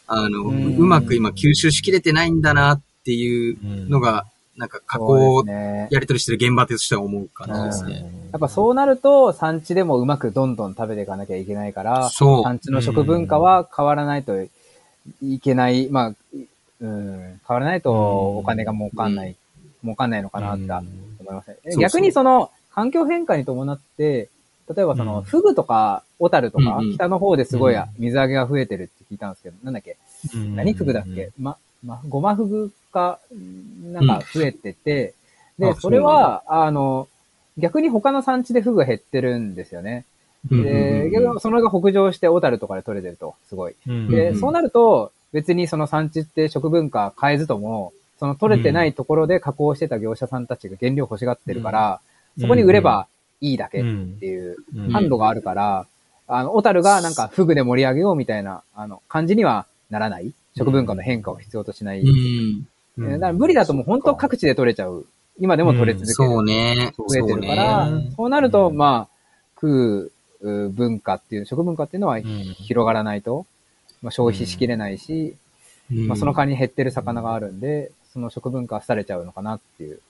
[0.06, 0.52] あの、う
[0.86, 3.56] まく今吸収しきれてないんだなっていう
[3.88, 4.26] のが、
[4.58, 8.04] なんか加工やり取りしてる現場としては思う感じですね。
[8.32, 14.34] やっぱそうなると、産地でもうまくどんどん食べていかなきゃいけないから、産地の食文化は変わらないと
[15.22, 16.14] いけない、まあ、
[16.80, 17.92] うん、変わらないと
[18.36, 19.36] お金が儲かんない、
[19.82, 21.56] 儲かんないのかなって思いますね。
[21.80, 24.28] 逆にその、環境変化に伴って、
[24.76, 29.96] 例えばその、フグとか、小樽とか、北の方ですごい水揚げが増えてるって聞いたんですけど、なんだっけ？
[30.54, 31.30] 何フグだっけ？
[31.38, 33.20] ま、ま、ごまフグか、
[33.92, 35.14] なんか増えてて、
[35.58, 37.08] で、それは、あの、
[37.56, 40.04] 逆に他の産地でフグが減ってるんですよね。
[40.62, 43.74] で、それが北上して小樽とかで取れてると、すごい。
[44.08, 52.00] で、そうなると、別にその産地って食文化変えずとも、その取れてないところで加工してた業者さんたちが原料欲しがってるから、
[52.40, 53.06] そこに売れば
[53.40, 53.84] いいだけっ
[54.20, 54.56] ていう
[54.88, 55.86] 販路があるから、
[56.26, 60.32] あの、小樽がなんかフグで盛り上げようみたいな、あの、感じにはならない。
[60.56, 62.02] 食文化の変化を必要としない。
[62.98, 65.06] うん、だから無理だともう本当各地で取れちゃう。
[65.40, 66.14] 今でも取れ続ける。
[66.14, 66.92] そうね。
[66.98, 69.14] 増えてるから、そうなると、まあ、
[69.54, 73.46] 食う文化っていう、食文化っていうのは広がらないと、
[74.02, 75.36] まあ、消費しきれないし、
[75.90, 80.00] まあ、その間に減ってる魚があるんで、その食文化は廃れちゃうのかなっていう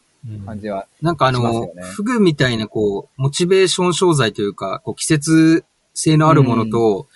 [0.45, 7.07] 感じは、ね、なんかあの、フグみたいなこう、モチベーション商材というか、こう季節性のあるものと、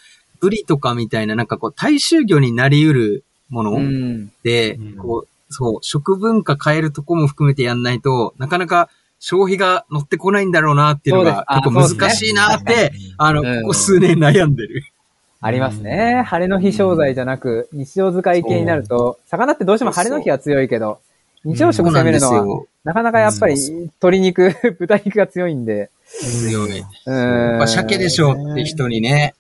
[0.41, 8.89] ブリとかみたいななんかこう、大衆魚になり得るもので、こう、そう、食文化変えるとこも含めてやんないと、なかなか
[9.21, 14.83] 消費が乗ってこないんだろうなっていうのが、結構難しいなって、あの、ここ数年悩んでる。
[15.41, 16.23] ありますね。
[16.27, 21.01] 晴れの日商材じゃなく、日常使い系になると、魚ってどうしても晴れの日は強いけど、
[21.45, 25.91] 日常食攻めるのは、なかなかやっぱり鶏肉、 豚肉が強いんで。
[26.05, 26.83] 強い。
[27.07, 27.69] うん。
[27.69, 29.35] 鮭でしょうって人にね、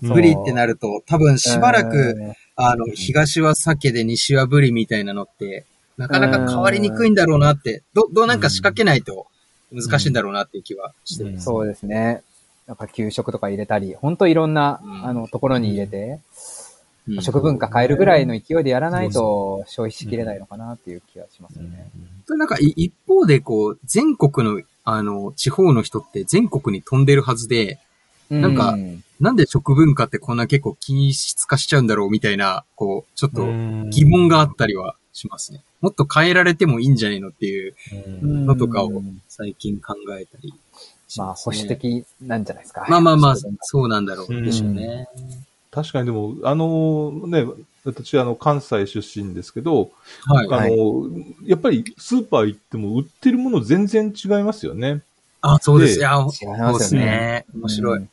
[0.00, 2.16] ブリってなると、多分しばらく、
[2.56, 5.64] あの、東は鮭で西はブリみたいなのって、
[5.96, 9.26] なかなか変わりにくいんだろうなって、ど、どうなんか仕掛けないと
[9.72, 12.22] 難しいんだろうなっていう気はしてます、そうですね。
[12.68, 16.20] やっぱ給食とか入れたり、ほんといろんな、あの、ところに入れて、
[17.20, 21.90] 食文化変えるぐらいの勢いでやらないと消費しきれないのかなっていう気がしますよね。
[22.28, 27.78] うん、なんか一方でこう、全国の、あの、地方の人って全国に飛んでるはずで、
[28.30, 28.76] なんか、
[29.20, 33.46] なんで食文化ってこんな結構均質化しちゃうんだろうみたいな、こう、ちょっと
[33.90, 35.62] 疑問があったりはしますね。
[35.80, 37.74] もっと変えられてもいいんじゃないのっていう
[38.22, 40.58] のとかを最近考えたり、ね、
[41.16, 42.86] まあ、保守的なんじゃないですか。
[42.88, 45.08] まあまあまあ、そうなんだろうでしょうね。
[45.70, 47.46] 確かにでも、あのね、
[47.84, 49.90] 私はあの関西出身ですけど、
[50.26, 50.70] はい、あの、はい、
[51.46, 55.02] やっぱりスーパー行っても売ってるもの全然違いますよね。
[55.40, 55.98] あ、そうです。
[55.98, 57.46] いや、そうですね。
[57.54, 58.06] 面白い。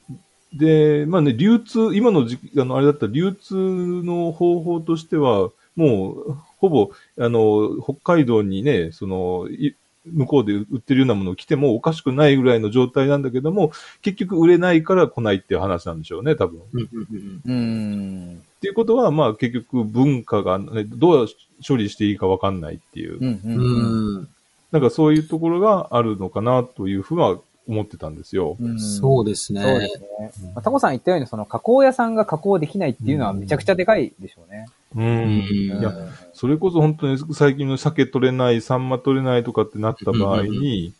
[0.53, 9.47] で、まあね、流通、今の時期、あの、あれだったら流通の方法としては、もう、ほぼ、あの、北海道にね、その、
[10.05, 13.71] 向こうで売ってるようなものを来てもおかしくないぐらいの状態なんだけども、
[14.01, 16.61] 結局売れないから来ないっていう話なんでしょうね、多分。
[17.45, 18.41] うん。
[18.55, 21.27] っていうことは、まあ結局文化が、ね、どう
[21.67, 23.17] 処理していいかわかんないっていう。
[23.19, 24.29] うん。
[24.75, 28.57] なんかそういうところがあるのかなというふうは思ってたんですよ。
[28.59, 29.61] うんそうですね。
[29.61, 30.07] そうですね。
[30.53, 34.67] まあ、タコさん言ったように、その加工屋さんが加工できないっていうのはめちゃくちゃでかいでしょうね。
[34.97, 35.05] うん。
[35.05, 35.93] うんいや、
[36.33, 40.93] それこそ本当に最近の鮭取れない、サンマ取れないとかってなった場合に、うん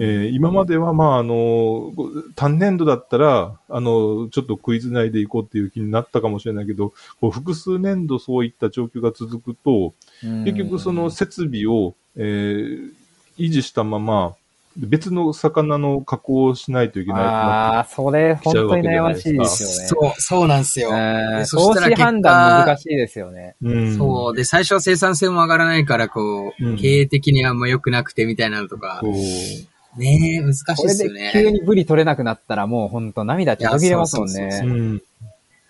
[0.00, 9.92] えー今までは、まあ、あの、ご単年度だったら、あの、ちょっとクイズ内で行こうっていう気になったかもしれないけど、こう複数年度そういった状況が続くと、
[10.44, 13.05] 結局その設備を、えー
[13.38, 14.34] 維持したまま、
[14.76, 19.74] 別の魚の加工をしないといけないああ、それ、本当に悩ましいですよね。
[19.86, 20.90] そう、そうなんですよ。
[20.90, 23.56] うんそしたら投資判断難しいですよね。
[23.62, 24.36] うんそう。
[24.36, 29.12] で、最初は生産性も上がらないから、こう、うん経営的にあんま良くなくてみたいなのとかそ、う
[29.98, 31.30] ねえ、難しいでですよね。
[31.32, 34.60] 急にブリ取れなくなったらもう本当涙ちょぎれますもんね。
[34.62, 35.02] うん。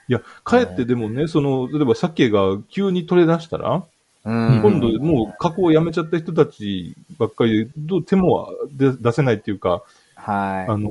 [0.09, 3.83] いや、かえってでもね、その、例えば鮭が急に取れ出したら、うん
[4.27, 9.85] 今度もう加工をやめちゃった人たちばっかりで、どう手も出出せないっていうか、
[10.16, 10.70] はい。
[10.70, 10.91] あの、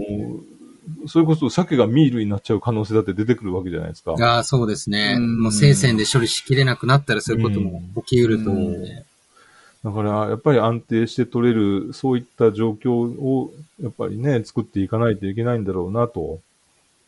[1.08, 4.14] それこそ鮭がミールになっちゃう可能性だって出てくるわけじゃないですか。
[4.14, 5.16] ああ、そうですね。
[5.18, 9.04] うんもう生鮮で処理しきれなくなったらそういうことも起きうると思うんで。
[9.84, 13.52] だから、やっぱり安定して取れる、そういった状況を、
[13.84, 16.40] やっぱりね、作っていかないといけないんだろうなと。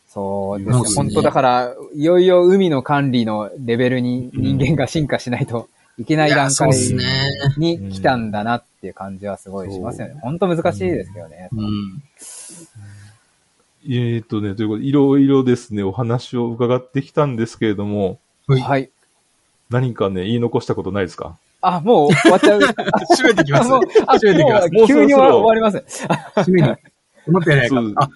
[0.10, 0.74] そうですね。
[0.74, 5.70] そうですね本当だから、いよいよ海の管理のレベルに人間が進化しないと
[6.00, 6.70] いけない段階。
[7.58, 10.20] に来たんだなっていう感じはすごいしますよね。
[10.22, 11.50] 本当難しいですけどね。
[11.52, 12.04] うん。
[13.90, 18.90] えーとね、ということで、いろいろですね、お話を伺ってきたんですけれども、はいはい。
[19.70, 21.38] 何かね、言い残したことないですか？
[21.62, 22.60] あ、もう終わっちゃう。
[22.62, 22.76] 閉
[23.24, 23.70] めてきます。
[23.70, 24.70] もう、あ、閉めてきます。
[24.72, 25.84] もう急に終わ終わります。
[26.36, 26.76] 閉めに。
[27.28, 28.10] 思ったよりそうあ、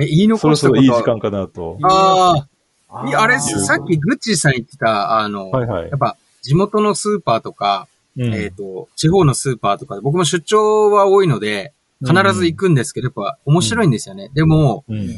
[0.00, 1.78] え、言いそろそ残したことろいい時間かなと。
[1.82, 2.46] あ
[2.88, 5.98] あ、あれ、ーさっきグッチーさん言ってた、あの、はいはいやっ。
[5.98, 6.16] ぱ
[6.46, 14.30] 地元のスーパーとか、うんえっ、と、地方のスーパーとかで、僕も出張は多いので、必ず行くんですけど、やっぱ面白いんですよね。
[14.32, 14.96] でも、うん。
[14.96, 15.12] うんう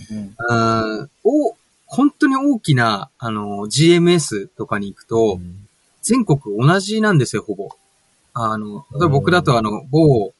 [0.50, 1.54] ーんお、
[1.86, 5.38] 本当に大きな、あの、GMS とかに行くと、
[6.00, 7.68] 全国同じなんですよ、ほぼ。
[8.32, 10.32] あの、例えば僕だとあの、某、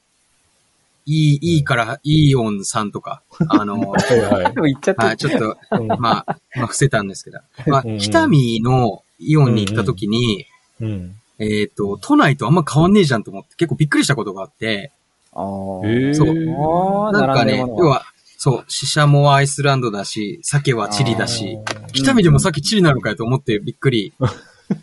[1.05, 5.07] いい、いいから、イーオンさんとか、あの、 はいはいでも言っちゃった。
[5.07, 7.39] はい、ちょっと、うんまあ、まあ、伏せたんですけど。
[7.67, 10.47] まあうん、北見のイオンに行った時に、
[10.81, 11.15] うん。
[11.39, 14.91] えっ、と、都内とあんま変わんねえじゃんと思って、結構びっくりしたことがあって、
[15.33, 15.87] あー。
[15.87, 16.15] えー。
[16.15, 16.29] そう。
[16.29, 18.05] あーなんかね、要は、
[18.37, 21.59] そう、シシャモはアイスランドだし、鮭はチリだし、
[21.93, 24.13] 北見でも鮭チリなのかよと思ってびっくり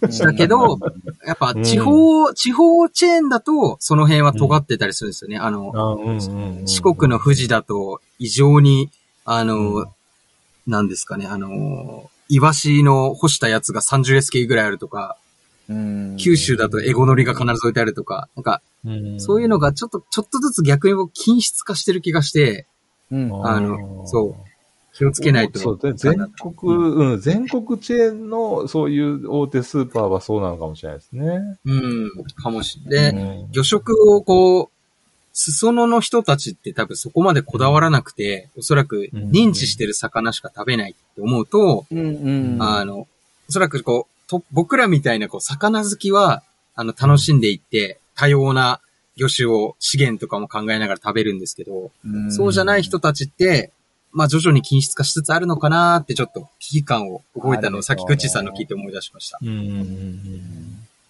[0.10, 0.78] したけど、
[1.26, 5.38] やっぱ地方、地方チェーンだと、その辺は尖ってたりするんですよね。
[5.38, 8.90] あの、あうんうんうん四国の富士だと、異常に、
[9.24, 9.86] あの、
[10.68, 15.25] なんですかね、あの、イワシの干したやつが 30SK ぐらいあるとか、うん
[16.18, 22.68] 九州だとエゴノリが必ず置いてあるとか、なんか、うんそういうのがちょっと、ちょっとずつ逆に僕均質化してる気がして、
[23.12, 23.46] うん。
[23.46, 24.56] あのそう
[24.96, 25.60] 気をつけないと。
[25.60, 31.58] そうね全国、うん、全国チェーンのそういう大手スーパーはそうなのかもしれないですね。
[31.66, 33.14] うん、かもしれない。
[33.14, 34.70] で、うん魚食をこう、
[35.34, 42.64] 裾野の人たちって多分そこまでこだわらなくて、おそらく認知してる魚しか食べないって思うと、うんうん。
[42.64, 43.08] あの、お
[43.50, 46.44] そらくこう、と僕らみたいなこう、魚好きは、
[46.76, 48.82] あの、楽しんでいって、多様な
[49.18, 52.32] 魚種を、資源とかも考えながら食べるんですけど、うん。
[52.32, 53.72] そうじゃない人たちって、
[54.12, 59.40] まあ徐々に均質化しつつあるのかなーってちょっと危機感を覚えたのをさっきグッチさんの聞いて思い出しました。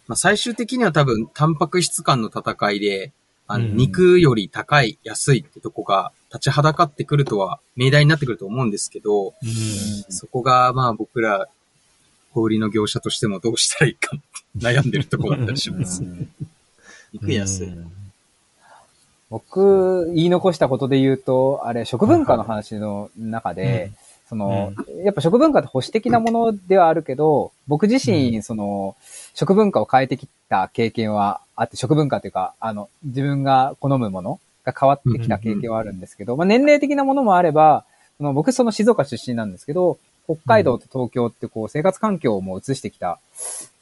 [0.07, 3.11] まあ最終的には多分、タンパク質間の戦いで、
[3.47, 3.77] あの、うん。
[3.77, 9.33] 肉より高い、安いってとこが立ちはだかってくるとは、命題になってくると思うんですけど、うん。
[10.09, 11.47] そこがまあ僕ら、
[12.35, 14.11] 小売りの業者としてもどうしたらいいか
[14.57, 16.03] 悩んでるところだったりします。
[17.13, 17.73] 肉安い。
[19.29, 23.91] 僕、言い残したことで言うと、あれ、食文化の話の中で、
[24.27, 24.73] その、
[25.05, 28.97] やっぱ食文化って保守的なものではあるけど、僕自身、その、
[29.33, 37.85] 食文化を変えてきた経験はあって、食文化っていうか、あの、自分が好むものが変わってきた経験はあるんですけど、まあ年齢的なものもあれば、
[38.17, 43.19] その僕その静岡出身なんですけど、北海道と東京ってこう生活環境も移してきた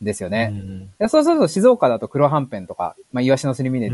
[0.02, 0.54] んですよね。
[1.00, 3.90] でそうすると静岡だと黒はんぺんとか、まあ、イワシのすり身で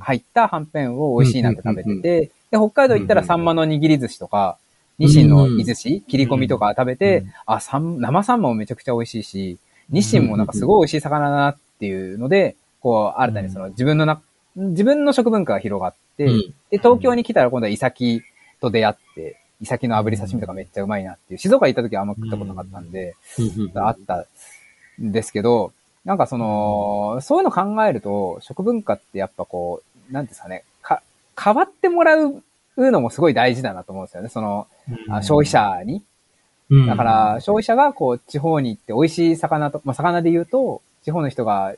[0.00, 4.58] 入ったはんぺんを美味しいなって食べてて、で、北海道行ったらサンマの握り寿司とか、
[4.98, 9.58] ニシンの煮寿司、切り込みとか食べて、あ、サン、生サンマもめちゃくちゃ美味しいし、
[9.90, 14.20] ニシンもなんかすごい美味しい魚だなっていうので、こう、新たにその自分のな、
[14.56, 16.40] 自分の食文化が広がって、うん。
[16.70, 18.22] で、東京に来たら今度はイサキ
[18.60, 23.14] と出会って、イサキの炙り刺身とかめっちゃうまいなっていう、静岡行った時はあんま食ったことなかったんで、
[23.74, 24.26] あった
[25.00, 25.72] んですけど、
[26.04, 31.02] なんかその、そういうの考えると、食文化ってやっぱこう、なんですかね、か、
[31.42, 32.42] 変わってもらう
[32.76, 34.28] うのもすごい大事だなと思うんですよね。
[34.28, 34.66] その、
[35.08, 36.02] あ消費者に。
[36.68, 41.74] うんだから、消費者がこう、地方に行って美味しい魚と、まあ、魚で言うと、地方の人が、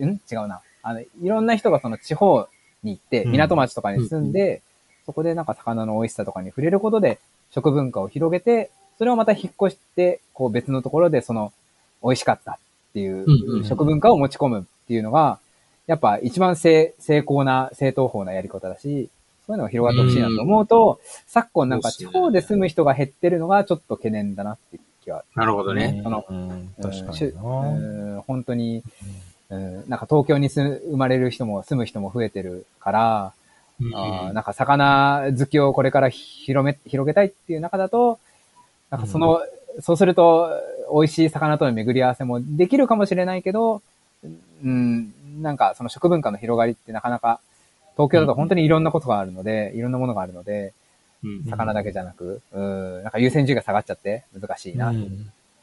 [0.00, 0.20] ん？
[0.30, 0.62] 違うな。
[0.82, 2.48] あの、いろんな人がその地方
[2.82, 4.62] に行って、うん港町とかに住んで、
[5.06, 7.18] そこでなんか魚の美味しさとかに触れることで、
[7.50, 11.52] 食文化を広げて、それをまた引っ越して、こう別のところでその、
[12.02, 12.56] 美味しかったっ
[12.92, 15.38] ていうんうんう食文化を持ち込むっていうのが、
[15.86, 19.10] やっぱ一番成成功な、正当法なやり方だし、
[19.46, 26.00] そういうのが広がってほしいなと思うと、昨今なんか地方で住む人が減ってるのがちょっと懸念だなっていう気はなるほどね。
[26.02, 27.42] そのうん確かにな。
[27.42, 28.82] うん本当に、
[29.50, 33.43] うん、なんか東京に住生まれる人も住む人も増えてるから、うん
[33.92, 38.18] あーなんか魚好きをこれから広め、広げたいっていう中だと、
[38.90, 39.40] なんかその、
[39.80, 40.50] そうすると
[40.92, 43.82] 美味しい魚との巡り合わせもできるかもしれないけど、
[44.62, 45.12] うん、
[45.42, 47.40] なんかその食文化の広がりってなかなか、
[47.96, 50.72] 東京だと本当にいろんなことがあるので、いろんなものがあるので、
[51.24, 51.44] うん。
[51.44, 54.92] 魚だけじゃなく、うん、なんか優先順位が下がっちゃって難しいな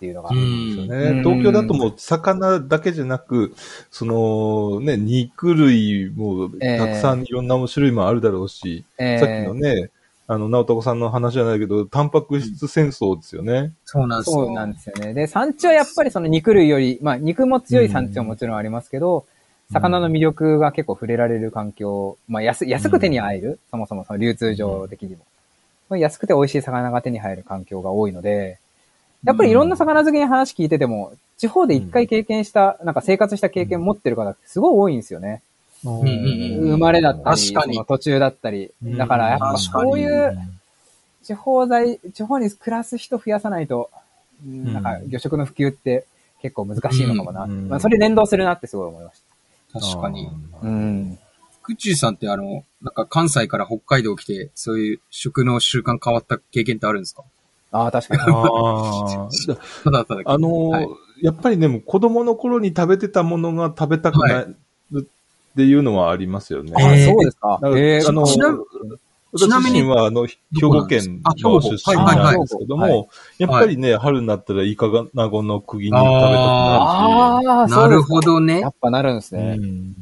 [0.02, 3.54] っうんていうのが、うんそううんね、東京だともう魚だけじゃなく、
[3.92, 9.92] そのね、肉類もたくさんいろんな種類もあるだろうし、えーさっきのね、
[10.28, 13.74] あの、直子さんの話じゃないけど、タンパク質戦争ですよね。
[13.84, 14.46] そうなんですよ。
[14.46, 15.14] そうなんですよね。
[15.14, 19.26] で、産地はやっぱりその肉類より、まあ肉も強い産地はもちろんありますけど、
[19.72, 25.16] 魚の魅力が結構触れられる環境、まあ安安く手に入る、そもそもその流通上的に
[25.90, 25.98] も。
[25.98, 28.58] 安くて美味しい魚が手に入る環境が多いので、
[29.24, 35.42] やっぱりいろんな魚好きに話聞いてても、地方で一回経験した、なんか生活した経験持ってる方ってすごい多いんですよね。
[35.84, 38.72] んうんうん生まれだったり、確かにその途中だったり。
[38.84, 40.40] だからやっぱ確かにそういう
[41.24, 43.90] 地方在、地方に暮らす人増やさないと、
[44.46, 46.06] うんなんか魚食の普及って
[46.42, 47.44] 結構難しいのかもな。
[47.44, 49.22] うんまあそれ連動するなってすごい思いまし
[49.74, 50.30] 確かに。
[50.62, 50.68] た。
[50.68, 51.20] うん。
[51.64, 57.24] クッチーさんってあの、なんか関西から北海道来て、そういう食の習慣変わった経験ってあるんですか？
[57.72, 58.22] ああ、確かに。
[58.22, 60.22] あーただただ。
[60.26, 60.88] あのーはい
[61.22, 64.58] やっぱりね、もう子供の頃に食べてたものが食べたくなる
[65.00, 65.04] っ
[65.56, 66.74] ていうのはありますよね。
[66.76, 67.60] あえーそうですか。
[67.62, 68.58] だからえーあの、ちな
[69.32, 78.70] 私ちなみに自身は、あの、兵庫県の出身なんですけどはいはいも、やっぱりね、春になったらイカがナゴの釘に食べたくなああ、そうなるですかほどねや。
[78.70, 79.58] っぱなるんでするし、ね。
[79.60, 79.96] うん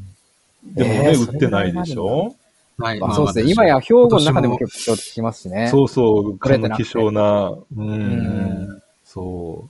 [0.74, 2.34] でもね、えー売ってないでしょ？
[2.80, 3.52] はいまあそうですね。
[3.52, 5.68] 今や兵庫の中でも結構聞きますしね。
[5.70, 9.68] そうそう、取れてなくて希少な、ううんん、そ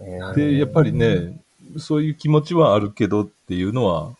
[0.00, 0.04] う。
[0.04, 1.40] えーで、やっぱりね、
[1.78, 4.10] そういう気持ちはあるけどっていうのは、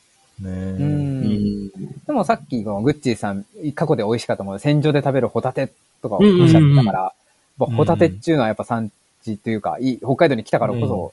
[0.41, 0.53] ね、う。
[0.53, 1.71] うんん。
[2.07, 5.71] でもさっき、このグッチーさん、過去で美味しかったもの、戦場で食べるホタテ
[6.01, 7.13] とかおっしゃってたから、やっ
[7.59, 8.91] ぱホタテっていうのはやっぱ産
[9.23, 11.13] 地というか、いい北海道に来たからこそ、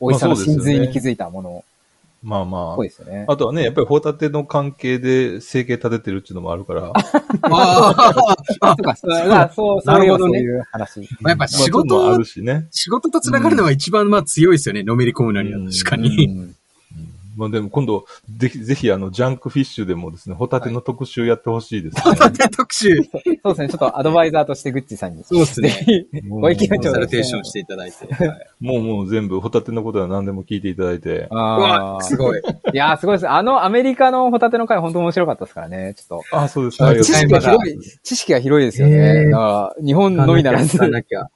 [0.00, 1.62] 美味しさの真髄に気づいたものまあ
[2.22, 3.24] まっぽいですよね。
[3.28, 3.32] あ。
[3.32, 6.94] あとはね、やっぱりホタテの関係で生計立ててるっていうのもあるから、 あ
[8.62, 11.00] あ、そうあそう、そういう、なるほどねそういう話。
[11.00, 12.66] やっぱまあ仕そういうのもあ事る、しね。
[12.70, 14.82] 仕事と繋がるのは一番まあ強いですよね。
[14.82, 16.54] のめり込むのにはうん確かうに。
[17.38, 18.04] んまあでも今度、
[18.36, 22.02] ぜひ、ぜひあの、ジャンクフィッシュでもですね、ホタテの特集やってほしいですね。
[22.02, 22.96] ホタテ特集。
[23.42, 23.68] そうですね。
[23.68, 25.24] ちょっとアドバイザーとしてグッチーさんに。
[25.24, 26.06] そうですぜね。
[26.12, 28.12] ひ、もうご意見コンサルテーションしていただいて。
[28.12, 31.10] はいもうもう全部、ホタテのことは何でも聞いていただいて。
[31.20, 32.38] うあわ、すごい。
[32.38, 32.42] い。
[32.74, 33.28] いやー、すごいです。
[33.28, 35.94] あのアメリカのホタテの回本当面白かったですからね。
[35.96, 37.06] ちょっあ、そうですあありがと。
[37.12, 39.30] 知識が広い、知識が広いですよへね。
[39.84, 41.28] 日本のみならず、ヨ聞かなきゃ。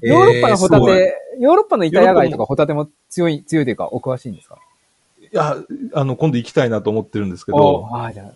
[0.00, 4.56] ーロッパのホタテ、ヨーロッパのイタヤ貝とかホタテも強い、強いというか、お詳しいんですか？
[4.56, 4.58] い
[5.34, 5.56] や、
[5.94, 7.90] あの、今度行きたいなと思ってるんですけおど、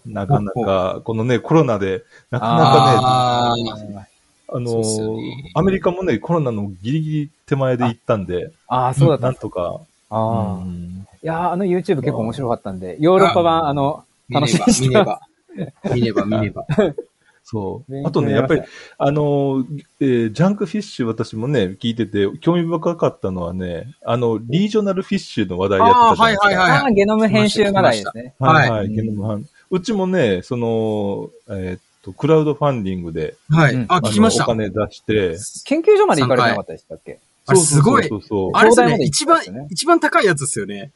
[0.07, 4.07] なかなか、このね、コロナで、なかなかね、
[4.49, 9.80] あのねアメリカもね、コロナのギリギリ手前で行ったんで、あー、そうだったなんんとか、
[10.11, 10.55] ああ。
[10.55, 15.05] うんいやー、あの YouTube 結構面白かったんで、ヨーロッパ版、あの、見ねば楽しみに、して見ね。
[15.05, 15.20] ば。
[15.92, 16.66] 見ねば、見ねば。
[17.49, 18.07] そう。
[18.07, 18.62] あとね、やっぱり、
[18.99, 19.64] あの、
[20.01, 26.47] えージャンクフィッシュ私もね、聞いてて、興味深かったのはね、あの、リージョナルフィッシュの話題やってたじゃないですか。
[26.49, 28.34] はいはいはいゲノム編集まだいですね。
[28.40, 33.57] はい、ははい、ゲノムハンうちもね、その、えーっと、クラウドファンディングで、うん。
[33.57, 34.47] はいあ、聞きましたお。
[34.49, 37.20] 金出して、研究所まで行かれてなかったでしたっけ？
[37.47, 39.40] あれすごいそうそうそうあれですね、一番
[39.70, 40.90] 一番高いやつですよね。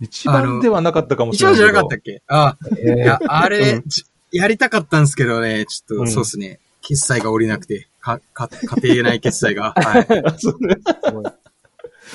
[0.00, 1.66] 一番ではなかったかもし一れないけど。
[1.66, 2.22] 番じゃなかったっけ？
[2.28, 2.56] あ、
[2.96, 4.04] いや、あれ、ち
[4.36, 6.60] やりたかったんですけどね、ちょっと、うんそうですね。
[6.82, 8.48] 決済が降りなくて、か、か、
[8.82, 9.72] 家庭内決済が。
[9.76, 10.06] はい。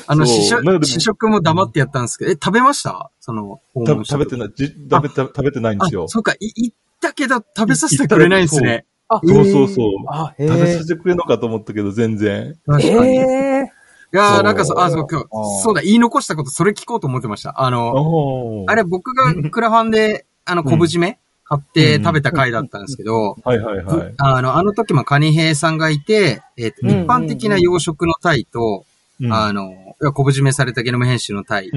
[0.07, 3.11] あの、試食試食も黙ってやったんですけど、え、食べました？
[3.19, 6.07] その、訪食べてない、じ食べた食べてないんですよあ、。
[6.07, 8.85] そうか、い、行ったけど食べさせてくれないんですね。
[9.09, 9.87] そうそうそう。
[10.07, 10.83] あ、へ食べさえ。
[10.83, 12.55] せてくれるのかと思ったけど、全然。
[12.65, 13.13] 確かに。
[13.13, 15.27] いえー、そうなんかそう、あ、そう、今日
[15.61, 17.61] そうだ、言い残したこと、それ聞こうと思ってました。
[17.61, 21.19] あの、あれ、僕がクラファンで、あの、昆布締め
[21.51, 24.13] 買って食べた回だったんですけど、はいはいはい。
[24.17, 26.75] あの、あの時もカニ兵さんがいて、え一
[27.05, 28.85] 般的な養殖のタイと、
[29.19, 29.33] うん。
[29.33, 29.69] あの、
[30.13, 31.69] 昆布締めされたゲノム編集のタイ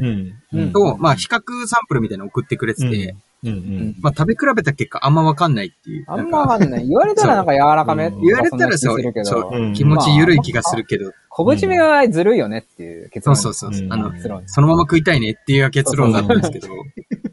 [0.73, 3.97] と、まあ、比較サンプルみたいなの送ってくれてて、うんうん。
[4.01, 6.05] まあ、食べ比べた結果あんまわかんないっていう。
[6.09, 6.89] あんまわかんない。
[6.89, 8.11] 言われたらなんか柔らかめ？
[8.11, 13.37] そう言われたらそう気するけそど、うんう、気持ち緩い気がするけど、昆布締めはずるいよねっていう結論。
[13.37, 13.85] そうそうそう。
[13.85, 14.13] うんあの、
[14.47, 16.69] そのまま食いたいねっていう結論だったんですけど、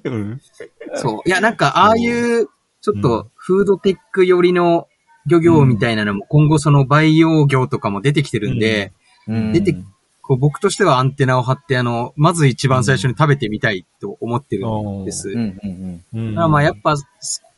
[0.05, 0.41] うん。
[0.95, 1.30] そう。
[1.30, 2.47] いや、なんか、ああいう、
[2.82, 4.88] ちょっと、フードテック寄りの
[5.28, 8.91] 漁業みたいなのも、今後その培養業とかも出てきてるんで、
[9.28, 9.76] うん出て
[10.32, 15.27] こう僕としてはアンテナを張って、あの、まず一番最初に食べてみたいと思ってるんです。
[15.27, 16.36] うんうんうん。
[16.36, 16.95] だからまあやっぱ、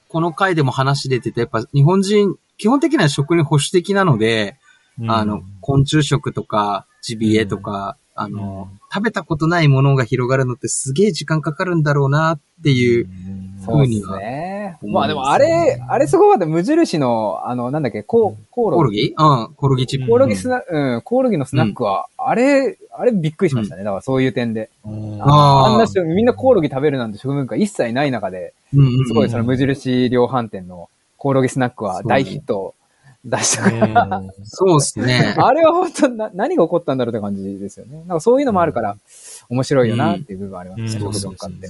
[0.09, 4.57] この回でも話出てて、やっぱ日本人、基本的には食に保守的なので、
[4.99, 13.52] うんあの、昆虫食とか、ジビエとか、あの、食べたことないものが広がるのってすげえ時間かかるんだろうなっていう、うん。
[13.63, 14.77] ふそううですにはね。
[14.83, 16.45] まあでもあれ、あれすごかった。
[16.45, 19.13] 無印の、あの、なんだっけ、ココオロギ？
[19.15, 19.47] コオロギ？
[19.47, 20.07] うん、コオロギチップ。
[20.07, 23.83] コオロギスナうん、コオロギのスナックは、あれ、あれびっくりしましたね。
[23.83, 24.69] だからそういう点で。
[24.85, 28.53] うんあーあんな人、みんなコオロギ食べるなんて食文化一切ない中で、
[29.07, 32.75] すごいその無印量販店のコオロギスナックは大ヒットを
[33.25, 35.35] 出したから、そうですね。
[35.39, 37.99] あれは本当な、何が起こったんだろうって感じですよね。
[37.99, 38.97] なんかそういうのもあるから、
[39.49, 41.69] 面白いよなっていう部分ありますね、うん食文化って。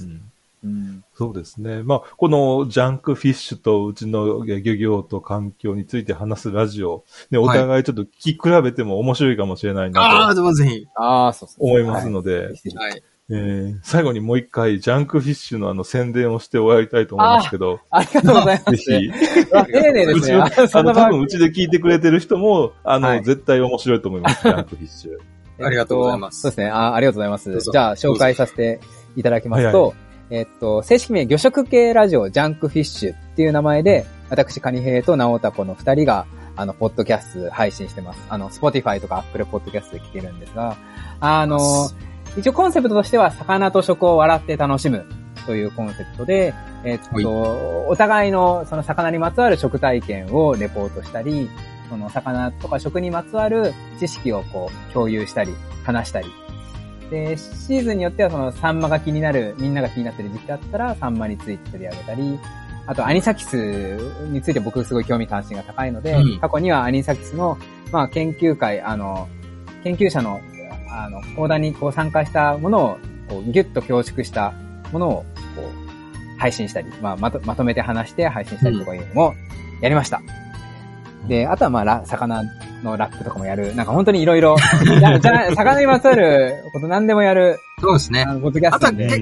[0.64, 1.82] うんそうですね。
[1.82, 10.86] まあ、このジャンクフィッシュとうちの漁業と環境について話すラジオ、ね、お互いちょっと聞き比べても面白いかもしれないああ、なとでもぜひ。
[10.96, 11.66] ああ、そうそう。
[11.68, 13.02] 思いますので、はいぜひはい。
[13.30, 18.98] えー最後にもう一回 Junk Fish のあの宣伝をして終わりたいと思いますけど、ありがとうございまぜす。
[18.98, 19.10] ひ、
[19.54, 20.34] あ丁寧ですね。
[20.74, 25.64] あの、多分うちで聞いてくれてる人も、あの、はい絶対面白いと思います、 ジャンクフィッシュ。
[25.64, 26.66] ありがとうございますそうですね。
[26.68, 27.60] あありがとうございます。
[27.60, 28.80] じゃあ、紹介させて
[29.16, 29.94] いただきますはいと、
[30.30, 38.20] えっと、正式名、魚食系ラジオ、 Junk Fish っていう名前で、私、カニヘイとナオタコの二人が、あの、ポッドキャスト配信してます。
[38.28, 40.76] あの、 Spotify とか Apple Podcast で聞けるんですが、
[41.20, 41.58] あの、
[42.36, 45.04] 一応コンセプトとしては、魚と食を笑って楽しむ
[45.46, 46.54] というコンセプトで、
[46.84, 47.24] えっと、はい
[47.86, 51.50] お互いのその魚にまつわる食体験をレポートしたり、
[51.90, 55.52] その魚とか食にまつわる知識をこう共有したり、
[55.84, 56.43] 話したり。
[57.10, 62.38] で、シーズンによってはそのサンマが気になる、みんなが気になってる時期だったらサンマについて取り上げたり、
[62.86, 63.96] あとアニサキス
[64.30, 67.58] について僕すごい興味関心が高いので、うん過去にはアニサキスの、
[67.92, 69.28] まあ研究会、あの、
[69.82, 70.40] 研究者の、
[70.90, 72.98] あの、講談にこう参加したものを、
[73.28, 74.52] こうギュッと凝縮した
[74.92, 75.24] ものを、
[75.56, 79.34] こう、配信したり、まあ、まと、まとめて話して配信したりとかいうのも
[79.80, 80.20] やりました。
[81.28, 82.42] で、あとはまあ、ラ魚
[82.84, 83.74] のラップとかもやる。
[83.74, 84.56] なんか本当にいろいろ、
[85.56, 88.34] 魚にまつわること何でもやる、そうですねあ。
[88.34, 89.06] の、ポッドキャストなんで。
[89.06, 89.16] あと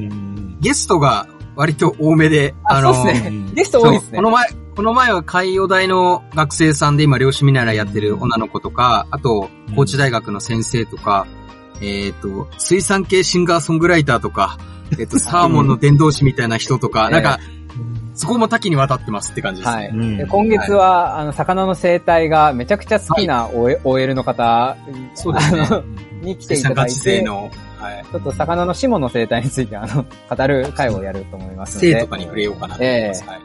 [0.60, 3.54] ゲストが割と多めで、あ、の、そうですねうん。
[3.54, 4.16] ゲスト多いですね。
[4.16, 11.26] この前、この前は海洋大の学生さんで今漁師見習いやってる女の子とか、あと、高知大学の先生とか、
[11.80, 14.58] えっ、と、水産系シンガーソングライターとか、
[14.98, 17.38] えっ、と、サーモンの伝道師みたいな人とか、 なんか、
[18.14, 19.82] そこも多岐にわたってますって感じですね。
[19.82, 19.88] はい。
[19.88, 24.76] うんで今月は、あの、魚の生態がめちゃくちゃ好きな OL, OL の方、
[25.14, 25.66] そうですね
[26.20, 28.04] に来ていただいて、の、はい。
[28.10, 31.92] ちょっと魚の下の生態について、あの、語る会をやると思いますので。
[31.92, 33.24] 性とかに触れようかなと思います。
[33.24, 33.40] はい。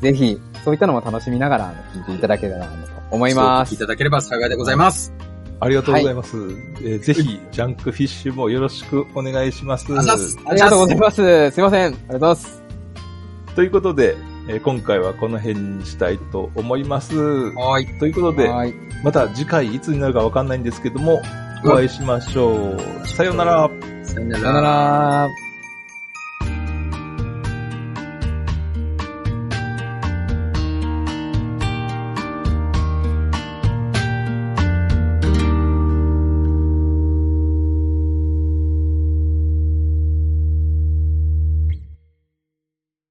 [0.00, 3.78] ぜひ、そういったのも楽しみながら、あの聞いていただけたらなと思います聞い。
[3.78, 5.12] ただければ幸いでございます。
[5.60, 6.36] ありがとうございます。
[6.82, 11.50] えーぜひ、ジャンクフィッシュもよろしくお願いしますありがとうございます。
[11.50, 11.86] すいません。
[11.86, 12.59] ありがとうございます。
[13.54, 14.16] ということで、
[14.48, 17.16] えー今回はこの辺にしたいと思います。
[17.16, 17.86] はい。
[17.98, 18.74] ということで、はい。
[19.04, 21.20] また次回いつになるかわかんないんですけども、
[21.64, 23.06] お会いしましょう。
[23.06, 23.70] さようなら。
[24.02, 25.49] さよなさよなら。